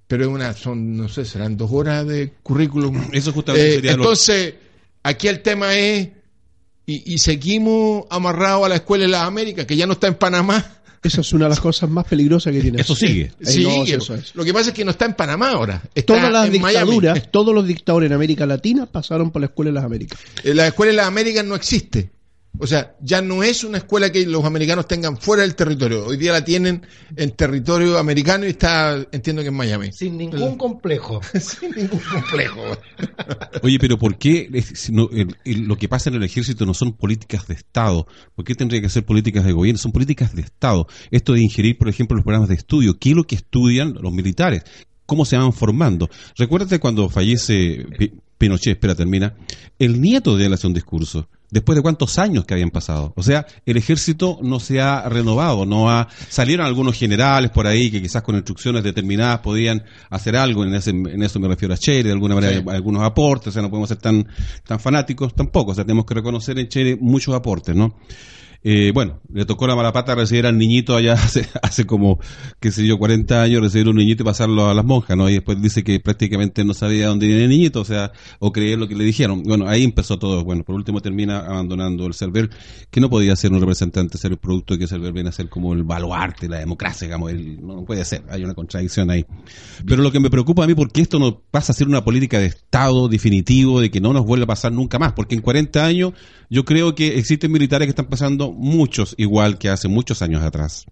[0.07, 3.09] pero es una, son, no sé, serán dos horas de currículum.
[3.13, 4.53] Eso justamente Eh, sería lo- entonces,
[5.01, 6.09] aquí el tema es,
[6.85, 10.15] y, y seguimos amarrados a la Escuela de las Américas, que ya no está en
[10.15, 10.71] Panamá.
[11.03, 12.81] Esa es una de las cosas más peligrosas que tiene.
[12.81, 13.31] Eso sigue.
[13.41, 14.33] Sí, no, eso es.
[14.33, 15.83] lo que pasa es que no está en Panamá ahora.
[15.93, 16.91] Está Todas las en Miami.
[16.93, 20.19] dictaduras, todos los dictadores en América Latina pasaron por la Escuela de las Américas.
[20.43, 22.09] Eh, La Escuela de las Américas no existe.
[22.59, 26.05] O sea, ya no es una escuela que los americanos tengan fuera del territorio.
[26.05, 26.85] Hoy día la tienen
[27.15, 29.91] en territorio americano y está, entiendo que en Miami.
[29.91, 31.21] Sin ningún complejo.
[31.39, 32.61] Sin ningún complejo.
[33.61, 36.73] Oye, pero ¿por qué si no, el- el- lo que pasa en el ejército no
[36.73, 38.07] son políticas de Estado?
[38.35, 39.77] ¿Por qué tendría que ser políticas de gobierno?
[39.77, 40.87] Son políticas de Estado.
[41.11, 42.97] Esto de ingerir, por ejemplo, los programas de estudio.
[42.99, 44.63] ¿Qué es lo que estudian los militares?
[45.05, 46.09] ¿Cómo se van formando?
[46.37, 49.35] Recuérdate cuando fallece Pi- Pinochet, espera, termina.
[49.77, 51.29] El nieto de él hace un discurso.
[51.51, 53.13] Después de cuántos años que habían pasado.
[53.15, 57.91] O sea, el ejército no se ha renovado, no ha, salieron algunos generales por ahí
[57.91, 61.77] que quizás con instrucciones determinadas podían hacer algo, en, ese, en eso me refiero a
[61.77, 62.63] Chile, de alguna manera Sí.
[62.69, 64.27] algunos aportes, o sea, no podemos ser tan,
[64.65, 67.95] tan fanáticos tampoco, o sea, tenemos que reconocer en Chile muchos aportes, ¿no?
[68.67, 72.19] Eh, bueno, le tocó la mala pata recibir al niñito allá hace, hace como,
[72.59, 75.29] qué sé yo, 40 años, recibir un niñito y pasarlo a las monjas, ¿no?
[75.29, 78.79] Y después dice que prácticamente no sabía dónde viene el niñito, o sea, o creer
[78.79, 79.43] lo que le dijeron.
[79.43, 80.43] Bueno, ahí empezó todo.
[80.43, 82.49] Bueno, por último termina abandonando el Cervel,
[82.89, 85.73] que no podía ser un representante, ser el producto que Cervel viene a ser como
[85.73, 89.27] el baluarte, la democracia, digamos, el- no puede ser, hay una contradicción ahí.
[89.85, 92.39] Pero lo que me preocupa a mí, porque esto no pasa a ser una política
[92.39, 95.85] de Estado definitivo, de que no nos vuelva a pasar nunca más, porque en 40
[95.85, 96.13] años
[96.49, 100.85] yo creo que existen militares que están pasando muchos igual que hace muchos años atrás.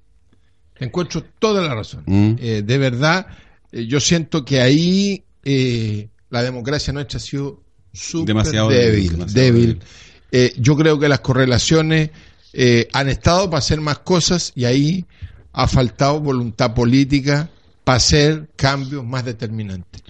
[0.79, 2.03] Encuentro toda la razón.
[2.05, 2.35] Mm.
[2.39, 3.27] Eh, de verdad,
[3.71, 7.61] eh, yo siento que ahí eh, la democracia nuestra ha sido
[7.91, 8.85] súper Demasiado débil.
[8.85, 9.65] débil, demasiado débil.
[9.67, 9.83] débil.
[10.31, 12.09] Eh, yo creo que las correlaciones
[12.53, 15.05] eh, han estado para hacer más cosas y ahí
[15.51, 17.49] ha faltado voluntad política
[17.83, 20.01] para hacer cambios más determinantes.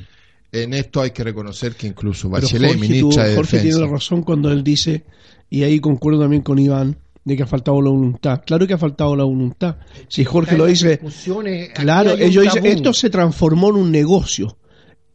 [0.51, 3.85] En esto hay que reconocer que incluso Pero Bachelet, Jorge, ministra de Jorge Defensa, tiene
[3.87, 5.03] la razón cuando él dice,
[5.49, 8.41] y ahí concuerdo también con Iván, de que ha faltado la voluntad.
[8.45, 9.77] Claro que ha faltado la voluntad.
[10.09, 10.99] Si Jorge lo dice,
[11.73, 14.57] claro, ellos dicen, esto se transformó en un negocio.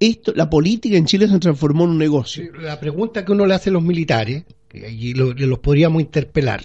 [0.01, 2.45] Esto, la política en Chile se transformó en un negocio.
[2.61, 6.63] La pregunta que uno le hace a los militares, que allí lo- los podríamos interpelar,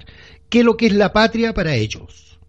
[0.50, 2.40] ¿qué es lo que es la patria para ellos?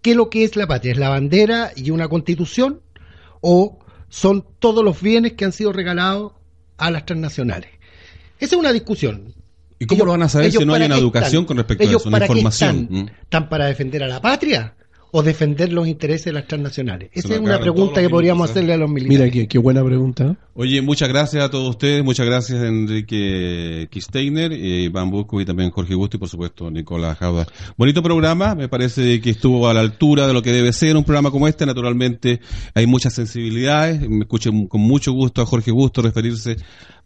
[0.00, 0.92] ¿Qué es lo que es la patria?
[0.92, 2.80] ¿Es la bandera y una constitución?
[3.40, 3.78] ¿O
[4.08, 6.32] son todos los bienes que han sido regalados
[6.76, 7.70] a las transnacionales?
[8.38, 9.34] Esa es una discusión.
[9.82, 11.44] ¿Y cómo lo van a saber si no hay una educación están?
[11.44, 12.78] con respecto a ¿Ellos eso, una para qué información?
[12.82, 12.98] están?
[12.98, 13.08] Mm.
[13.22, 14.74] ¿Están para defender a la patria
[15.14, 17.10] o defender los intereses de las transnacionales?
[17.12, 18.52] Esa es una pregunta que podríamos minutos, ¿eh?
[18.52, 19.20] hacerle a los militares.
[19.20, 20.36] Mira, qué, qué buena pregunta.
[20.54, 25.70] Oye, muchas gracias a todos ustedes, muchas gracias Enrique Kisteiner, eh, Iván Busco y también
[25.70, 27.46] Jorge Gusto y por supuesto Nicolás Jauda.
[27.76, 31.04] Bonito programa, me parece que estuvo a la altura de lo que debe ser un
[31.04, 32.40] programa como este, naturalmente
[32.74, 36.56] hay muchas sensibilidades, me escuché con mucho gusto a Jorge Gusto referirse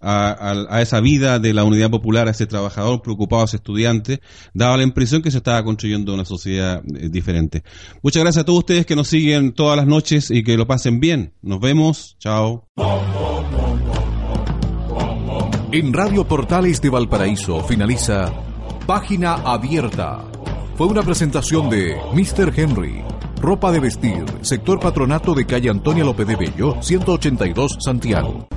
[0.01, 4.21] a, esa vida de la unidad popular, a ese trabajador preocupado, a ese estudiante,
[4.55, 7.63] daba la impresión que se estaba construyendo una sociedad eh, diferente.
[8.03, 11.01] Muchas gracias a todos ustedes que nos siguen todas las noches y que lo pasen
[11.01, 11.35] bien.
[11.43, 12.69] Nos vemos, chao.
[15.73, 18.33] En Radio Portales de Valparaíso finaliza
[18.87, 20.25] Página Abierta.
[20.77, 22.53] Fue una presentación de Mr.
[22.55, 23.03] Henry.
[23.41, 28.49] Ropa de vestir, sector patronato de calle Antonia López de Bello, 182 Santiago.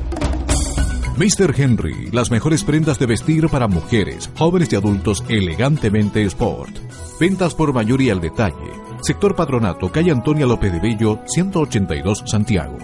[1.20, 1.54] Mr.
[1.60, 6.74] Henry, las mejores prendas de vestir para mujeres, jóvenes y adultos elegantemente sport.
[7.20, 8.72] Ventas por mayoría al detalle.
[9.02, 12.78] Sector Patronato, calle Antonia López de Bello, 182 Santiago.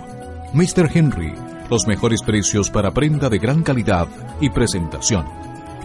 [0.53, 0.91] Mr.
[0.93, 1.33] Henry,
[1.69, 4.09] Los mejores precios para prenda de gran calidad
[4.41, 5.25] y presentación.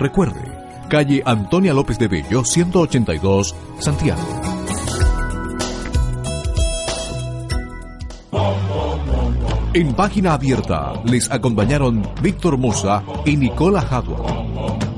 [0.01, 0.43] Recuerde,
[0.89, 4.21] calle Antonia López de Bello, 182, Santiago.
[9.73, 14.90] En página abierta les acompañaron Víctor Moza y Nicola Hadwa.